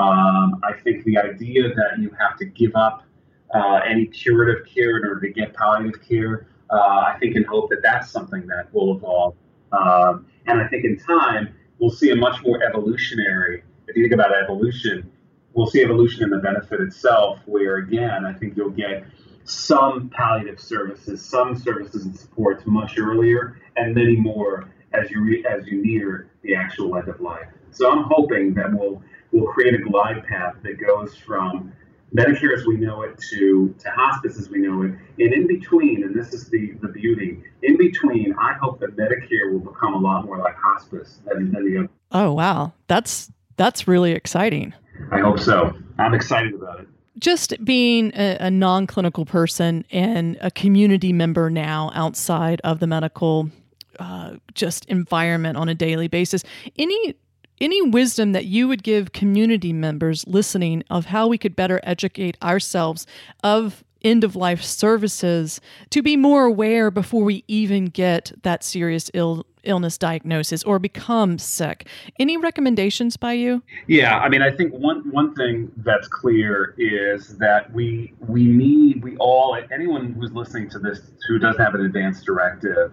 Um, 0.00 0.60
I 0.64 0.72
think 0.82 1.04
the 1.04 1.18
idea 1.18 1.68
that 1.68 1.98
you 2.00 2.10
have 2.18 2.36
to 2.38 2.44
give 2.44 2.74
up 2.74 3.05
uh, 3.54 3.80
any 3.88 4.06
curative 4.06 4.66
care 4.66 4.98
in 4.98 5.06
order 5.06 5.20
to 5.20 5.32
get 5.32 5.54
palliative 5.54 6.06
care, 6.06 6.48
uh, 6.70 6.76
I 6.76 7.16
think 7.20 7.36
and 7.36 7.46
hope 7.46 7.70
that 7.70 7.80
that's 7.82 8.10
something 8.10 8.46
that 8.46 8.72
will 8.72 8.96
evolve. 8.96 9.34
Um, 9.72 10.26
and 10.46 10.60
I 10.60 10.68
think 10.68 10.84
in 10.84 10.98
time, 10.98 11.54
we'll 11.78 11.90
see 11.90 12.10
a 12.10 12.16
much 12.16 12.42
more 12.42 12.62
evolutionary, 12.62 13.62
if 13.88 13.96
you 13.96 14.02
think 14.04 14.14
about 14.14 14.32
evolution, 14.34 15.10
we'll 15.54 15.66
see 15.66 15.82
evolution 15.82 16.24
in 16.24 16.30
the 16.30 16.38
benefit 16.38 16.80
itself, 16.80 17.40
where 17.46 17.76
again, 17.76 18.24
I 18.24 18.32
think 18.32 18.56
you'll 18.56 18.70
get 18.70 19.04
some 19.44 20.10
palliative 20.10 20.60
services, 20.60 21.24
some 21.24 21.56
services 21.56 22.04
and 22.04 22.16
supports 22.16 22.64
much 22.66 22.98
earlier, 22.98 23.60
and 23.76 23.94
many 23.94 24.16
more 24.16 24.68
as 24.92 25.10
you 25.10 25.20
re- 25.22 25.44
as 25.48 25.66
you 25.66 25.82
near 25.82 26.28
the 26.42 26.54
actual 26.54 26.96
end 26.96 27.08
of 27.08 27.20
life. 27.20 27.46
So 27.70 27.90
I'm 27.90 28.04
hoping 28.04 28.54
that 28.54 28.72
we'll 28.72 29.02
we'll 29.32 29.52
create 29.52 29.74
a 29.74 29.78
glide 29.78 30.24
path 30.24 30.56
that 30.62 30.80
goes 30.80 31.16
from 31.16 31.72
Medicare 32.14 32.56
as 32.56 32.64
we 32.66 32.76
know 32.76 33.02
it 33.02 33.18
to, 33.30 33.74
to 33.78 33.90
hospice 33.90 34.38
as 34.38 34.48
we 34.48 34.58
know 34.58 34.82
it. 34.82 34.92
And 35.18 35.34
in 35.34 35.46
between, 35.46 36.04
and 36.04 36.14
this 36.14 36.32
is 36.32 36.48
the, 36.48 36.72
the 36.80 36.88
beauty, 36.88 37.42
in 37.62 37.76
between, 37.76 38.34
I 38.38 38.54
hope 38.54 38.80
that 38.80 38.96
Medicare 38.96 39.52
will 39.52 39.60
become 39.60 39.94
a 39.94 39.98
lot 39.98 40.24
more 40.24 40.38
like 40.38 40.56
hospice 40.56 41.20
than, 41.26 41.52
than 41.52 41.70
the 41.70 41.78
other. 41.80 41.88
Oh, 42.12 42.32
wow. 42.32 42.72
That's, 42.86 43.30
that's 43.56 43.88
really 43.88 44.12
exciting. 44.12 44.72
I 45.10 45.20
hope 45.20 45.40
so. 45.40 45.76
I'm 45.98 46.14
excited 46.14 46.54
about 46.54 46.80
it. 46.80 46.88
Just 47.18 47.64
being 47.64 48.12
a, 48.14 48.36
a 48.40 48.50
non 48.50 48.86
clinical 48.86 49.24
person 49.24 49.84
and 49.90 50.36
a 50.42 50.50
community 50.50 51.12
member 51.12 51.48
now 51.48 51.90
outside 51.94 52.60
of 52.62 52.78
the 52.78 52.86
medical 52.86 53.50
uh, 53.98 54.36
just 54.52 54.84
environment 54.86 55.56
on 55.56 55.68
a 55.70 55.74
daily 55.74 56.08
basis. 56.08 56.44
Any 56.78 57.14
any 57.60 57.82
wisdom 57.82 58.32
that 58.32 58.46
you 58.46 58.68
would 58.68 58.82
give 58.82 59.12
community 59.12 59.72
members 59.72 60.26
listening 60.26 60.82
of 60.90 61.06
how 61.06 61.26
we 61.26 61.38
could 61.38 61.56
better 61.56 61.80
educate 61.82 62.36
ourselves 62.42 63.06
of 63.42 63.84
end 64.02 64.22
of 64.24 64.36
life 64.36 64.62
services 64.62 65.60
to 65.90 66.02
be 66.02 66.16
more 66.16 66.44
aware 66.44 66.90
before 66.90 67.24
we 67.24 67.44
even 67.48 67.86
get 67.86 68.32
that 68.42 68.62
serious 68.62 69.10
Ill, 69.14 69.44
illness 69.64 69.98
diagnosis 69.98 70.62
or 70.62 70.78
become 70.78 71.38
sick. 71.38 71.88
Any 72.18 72.36
recommendations 72.36 73.16
by 73.16 73.32
you? 73.32 73.62
Yeah, 73.88 74.18
I 74.18 74.28
mean, 74.28 74.42
I 74.42 74.50
think 74.50 74.72
one 74.72 75.10
one 75.10 75.34
thing 75.34 75.72
that's 75.78 76.08
clear 76.08 76.74
is 76.78 77.36
that 77.38 77.72
we 77.72 78.12
we 78.28 78.44
need 78.46 79.02
we 79.02 79.16
all 79.16 79.58
anyone 79.72 80.12
who's 80.12 80.32
listening 80.32 80.70
to 80.70 80.78
this 80.78 81.00
who 81.26 81.38
doesn't 81.38 81.60
have 81.60 81.74
an 81.74 81.84
advance 81.84 82.22
directive 82.22 82.92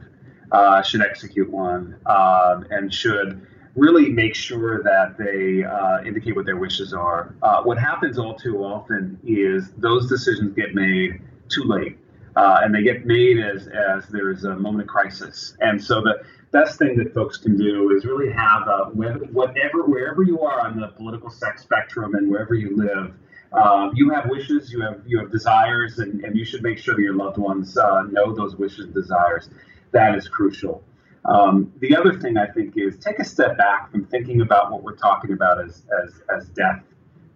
uh, 0.51 0.81
should 0.81 1.01
execute 1.01 1.49
one 1.49 1.95
um, 2.05 2.65
and 2.71 2.93
should 2.93 3.45
really 3.75 4.09
make 4.09 4.35
sure 4.35 4.83
that 4.83 5.17
they 5.17 5.63
uh, 5.63 6.03
indicate 6.03 6.35
what 6.35 6.45
their 6.45 6.57
wishes 6.57 6.93
are. 6.93 7.35
Uh, 7.41 7.63
what 7.63 7.77
happens 7.77 8.17
all 8.19 8.35
too 8.35 8.63
often 8.63 9.19
is 9.25 9.71
those 9.77 10.07
decisions 10.07 10.53
get 10.53 10.75
made 10.75 11.21
too 11.49 11.63
late. 11.63 11.97
Uh, 12.35 12.61
and 12.63 12.73
they 12.73 12.81
get 12.81 13.05
made 13.05 13.37
as, 13.37 13.67
as 13.67 14.07
there's 14.07 14.43
a 14.43 14.55
moment 14.55 14.81
of 14.81 14.87
crisis. 14.87 15.55
And 15.59 15.83
so 15.83 16.01
the 16.01 16.23
best 16.51 16.79
thing 16.79 16.97
that 16.97 17.13
folks 17.13 17.37
can 17.37 17.55
do 17.57 17.95
is 17.95 18.05
really 18.05 18.31
have 18.31 18.67
a, 18.67 18.85
whatever, 18.93 19.83
wherever 19.83 20.23
you 20.23 20.41
are 20.41 20.61
on 20.61 20.79
the 20.79 20.87
political 20.87 21.29
sex 21.29 21.61
spectrum 21.61 22.15
and 22.15 22.31
wherever 22.31 22.55
you 22.55 22.75
live, 22.75 23.13
um, 23.53 23.91
you 23.93 24.09
have 24.09 24.29
wishes, 24.29 24.71
you 24.71 24.81
have 24.81 25.01
you 25.05 25.19
have 25.19 25.31
desires, 25.31 25.99
and, 25.99 26.23
and 26.23 26.35
you 26.35 26.43
should 26.43 26.63
make 26.63 26.79
sure 26.79 26.95
that 26.95 27.01
your 27.01 27.13
loved 27.13 27.37
ones 27.37 27.77
uh, 27.77 28.01
know 28.03 28.33
those 28.33 28.55
wishes 28.55 28.85
and 28.85 28.93
desires. 28.95 29.49
That 29.91 30.15
is 30.15 30.27
crucial. 30.27 30.83
Um, 31.25 31.71
the 31.79 31.95
other 31.95 32.19
thing 32.19 32.37
I 32.37 32.47
think 32.47 32.75
is 32.75 32.97
take 32.97 33.19
a 33.19 33.23
step 33.23 33.57
back 33.57 33.91
from 33.91 34.05
thinking 34.07 34.41
about 34.41 34.71
what 34.71 34.83
we're 34.83 34.95
talking 34.95 35.31
about 35.31 35.63
as, 35.63 35.83
as, 36.03 36.21
as 36.35 36.49
death 36.49 36.83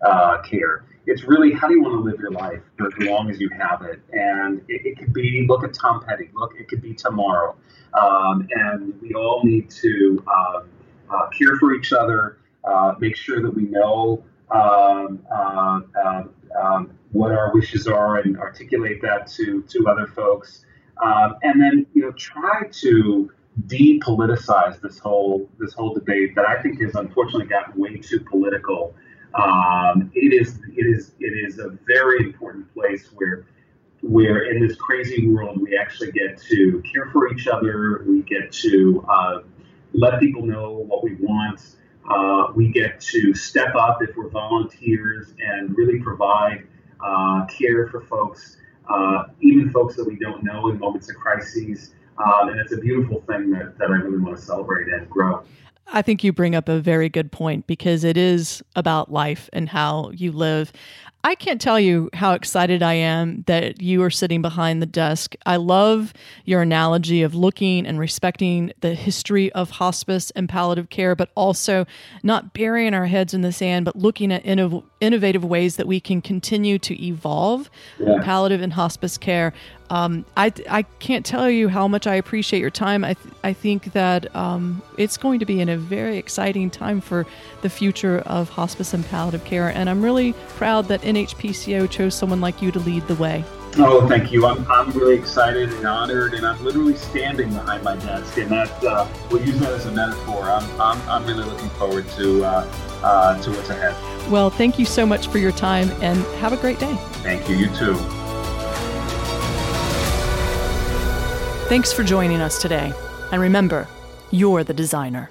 uh, 0.06 0.42
care. 0.42 0.86
It's 1.06 1.24
really 1.24 1.54
how 1.54 1.70
do 1.70 1.76
you 1.76 1.82
want 1.82 1.94
to 1.94 2.00
live 2.00 2.20
your 2.20 2.32
life 2.32 2.62
for 2.78 2.88
as 2.88 2.94
long 3.00 3.30
as 3.30 3.40
you 3.40 3.50
have 3.58 3.82
it? 3.84 4.02
And 4.12 4.60
it, 4.68 4.86
it 4.86 4.98
could 5.00 5.14
be 5.14 5.46
look 5.48 5.64
at 5.64 5.74
Tom 5.74 6.04
Petty, 6.04 6.30
look, 6.34 6.52
it 6.60 6.68
could 6.68 6.82
be 6.82 6.94
tomorrow. 6.94 7.56
Um, 7.94 8.48
and 8.52 9.02
we 9.02 9.14
all 9.14 9.42
need 9.44 9.70
to 9.70 10.24
um, 10.28 10.70
uh, 11.10 11.30
care 11.30 11.56
for 11.56 11.74
each 11.74 11.94
other, 11.94 12.40
uh, 12.66 12.96
make 13.00 13.16
sure 13.16 13.42
that 13.42 13.56
we 13.56 13.64
know 13.64 14.24
um, 14.52 15.26
uh, 15.34 15.80
um, 16.06 16.30
um, 16.62 16.92
what 17.14 17.32
our 17.32 17.54
wishes 17.54 17.88
are 17.88 18.18
and 18.18 18.38
articulate 18.38 19.02
that 19.02 19.28
to, 19.28 19.62
to 19.64 19.88
other 19.88 20.08
folks. 20.08 20.66
And 21.00 21.62
then, 21.62 21.86
you 21.94 22.02
know, 22.02 22.12
try 22.12 22.64
to 22.70 23.32
depoliticize 23.66 24.80
this 24.82 25.00
whole 25.00 25.50
this 25.60 25.74
whole 25.74 25.94
debate 25.94 26.36
that 26.36 26.48
I 26.48 26.62
think 26.62 26.82
has 26.82 26.96
unfortunately 26.96 27.48
gotten 27.48 27.80
way 27.80 27.98
too 27.98 28.20
political. 28.20 28.94
Um, 29.34 30.12
it 30.14 30.34
is 30.34 30.60
it 30.76 30.86
is 30.86 31.14
it 31.20 31.34
is 31.34 31.60
a 31.60 31.78
very 31.88 32.20
important 32.24 32.72
place 32.74 33.10
where 33.16 33.46
where 34.02 34.44
in 34.52 34.66
this 34.66 34.78
crazy 34.78 35.28
world 35.28 35.60
we 35.60 35.78
actually 35.78 36.12
get 36.12 36.40
to 36.50 36.84
care 36.92 37.10
for 37.12 37.32
each 37.34 37.48
other. 37.48 38.04
We 38.08 38.22
get 38.22 38.52
to 38.52 39.06
uh, 39.10 39.40
let 39.94 40.20
people 40.20 40.46
know 40.46 40.86
what 40.88 41.04
we 41.04 41.16
want. 41.16 41.62
Uh, 42.10 42.54
we 42.56 42.70
get 42.70 43.02
to 43.02 43.34
step 43.34 43.76
up 43.76 44.02
if 44.02 44.16
we're 44.16 44.30
volunteers 44.30 45.34
and 45.40 45.76
really 45.78 46.00
provide 46.00 46.66
uh, 47.04 47.46
care 47.46 47.88
for 47.88 48.02
folks, 48.02 48.58
uh, 48.90 49.26
even 49.42 49.70
folks 49.72 49.96
that 49.96 50.08
we 50.08 50.16
don't 50.16 50.44
know 50.44 50.70
in 50.70 50.80
moments 50.80 51.10
of 51.10 51.16
crises. 51.18 51.94
Um, 52.18 52.50
and 52.50 52.60
it's 52.60 52.72
a 52.72 52.78
beautiful 52.78 53.24
thing 53.28 53.52
that, 53.52 53.78
that 53.78 53.90
I 53.90 53.94
really 53.94 54.18
want 54.18 54.38
to 54.38 54.42
celebrate 54.44 54.88
and 54.88 55.10
grow. 55.10 55.44
I 55.90 56.02
think 56.02 56.24
you 56.24 56.34
bring 56.34 56.56
up 56.56 56.68
a 56.68 56.80
very 56.80 57.08
good 57.08 57.32
point 57.32 57.66
because 57.66 58.04
it 58.04 58.18
is 58.18 58.62
about 58.76 59.12
life 59.12 59.50
and 59.54 59.70
how 59.70 60.12
you 60.12 60.32
live. 60.32 60.74
I 61.24 61.36
can't 61.36 61.60
tell 61.60 61.80
you 61.80 62.10
how 62.14 62.34
excited 62.34 62.84
I 62.84 62.94
am 62.94 63.44
that 63.48 63.82
you 63.82 64.02
are 64.04 64.10
sitting 64.10 64.42
behind 64.42 64.82
the 64.82 64.86
desk. 64.86 65.36
I 65.46 65.58
love 65.58 66.14
your 66.46 66.62
analogy 66.62 67.22
of 67.22 67.36
looking 67.36 67.86
and 67.86 68.00
respecting 68.00 68.72
the 68.80 68.94
history 68.94 69.52
of 69.54 69.72
hospice 69.72 70.32
and 70.32 70.48
palliative 70.48 70.90
care, 70.90 71.16
but 71.16 71.32
also 71.36 71.86
not 72.24 72.54
burying 72.54 72.94
our 72.94 73.08
heads 73.08 73.34
in 73.34 73.42
the 73.42 73.52
sand, 73.52 73.86
but 73.86 73.96
looking 73.96 74.32
at 74.32 74.44
innov- 74.44 74.86
innovative 75.02 75.44
ways 75.44 75.76
that 75.76 75.88
we 75.88 76.00
can 76.00 76.22
continue 76.22 76.80
to 76.80 77.04
evolve 77.04 77.70
yeah. 78.00 78.20
palliative 78.24 78.62
and 78.62 78.74
hospice 78.74 79.18
care. 79.18 79.54
Um, 79.90 80.26
I, 80.36 80.52
I 80.70 80.84
can't 81.00 81.26
tell 81.26 81.50
you 81.50 81.70
how 81.70 81.88
much 81.88 82.08
I 82.08 82.16
appreciate 82.16 82.60
your 82.60 82.70
time. 82.70 83.04
I, 83.04 83.14
th- 83.14 83.34
I 83.44 83.54
think 83.54 83.94
that 83.94 84.34
um, 84.36 84.82
it's 84.98 85.18
going 85.18 85.40
to 85.40 85.46
be 85.46 85.62
in 85.62 85.70
a 85.70 85.78
very 85.78 86.18
exciting 86.18 86.70
time 86.70 87.02
for 87.02 87.26
the 87.62 87.70
future 87.70 88.20
of 88.26 88.50
hospice 88.50 88.94
and 88.94 89.06
palliative 89.06 89.46
care. 89.46 89.70
And 89.70 89.90
I'm 89.90 90.02
really 90.02 90.34
proud 90.50 90.88
that 90.90 91.02
NHPCO 91.02 91.90
chose 91.90 92.16
someone 92.16 92.42
like 92.42 92.62
you 92.62 92.72
to 92.72 92.80
lead 92.80 93.08
the 93.08 93.16
way. 93.16 93.44
Oh, 93.80 94.08
thank 94.08 94.32
you. 94.32 94.46
I'm, 94.46 94.70
I'm 94.72 94.90
really 94.92 95.16
excited 95.16 95.72
and 95.72 95.86
honored, 95.86 96.34
and 96.34 96.48
I'm 96.48 96.64
literally 96.64 96.96
standing 96.96 97.50
behind 97.50 97.84
my 97.84 97.96
desk, 97.98 98.38
and 98.38 98.50
that 98.50 98.84
uh, 98.84 99.08
we'll 99.30 99.46
use 99.46 99.60
that 99.60 99.72
as 99.72 99.86
a 99.86 99.92
metaphor. 99.92 100.44
I'm, 100.50 100.82
I'm, 100.82 101.10
I'm 101.10 101.26
really 101.28 101.44
looking 101.44 101.70
forward 101.72 102.10
to 102.12 102.44
uh, 102.44 102.68
uh, 103.04 103.42
to 103.44 103.52
what's 103.52 103.70
ahead. 103.70 103.96
Well, 104.32 104.50
thank 104.50 104.80
you 104.80 104.86
so 104.86 105.06
much 105.06 105.28
for 105.28 105.38
your 105.38 105.52
time, 105.52 105.92
and 106.02 106.18
have 106.40 106.54
a 106.54 106.58
great 106.58 106.80
day. 106.80 106.96
Thank 107.22 107.48
you. 107.48 107.56
You 107.56 107.68
too. 107.76 108.27
Thanks 111.68 111.92
for 111.92 112.02
joining 112.02 112.40
us 112.40 112.62
today, 112.62 112.94
and 113.34 113.42
remember, 113.42 113.90
you're 114.32 114.64
the 114.64 114.74
designer. 114.74 115.30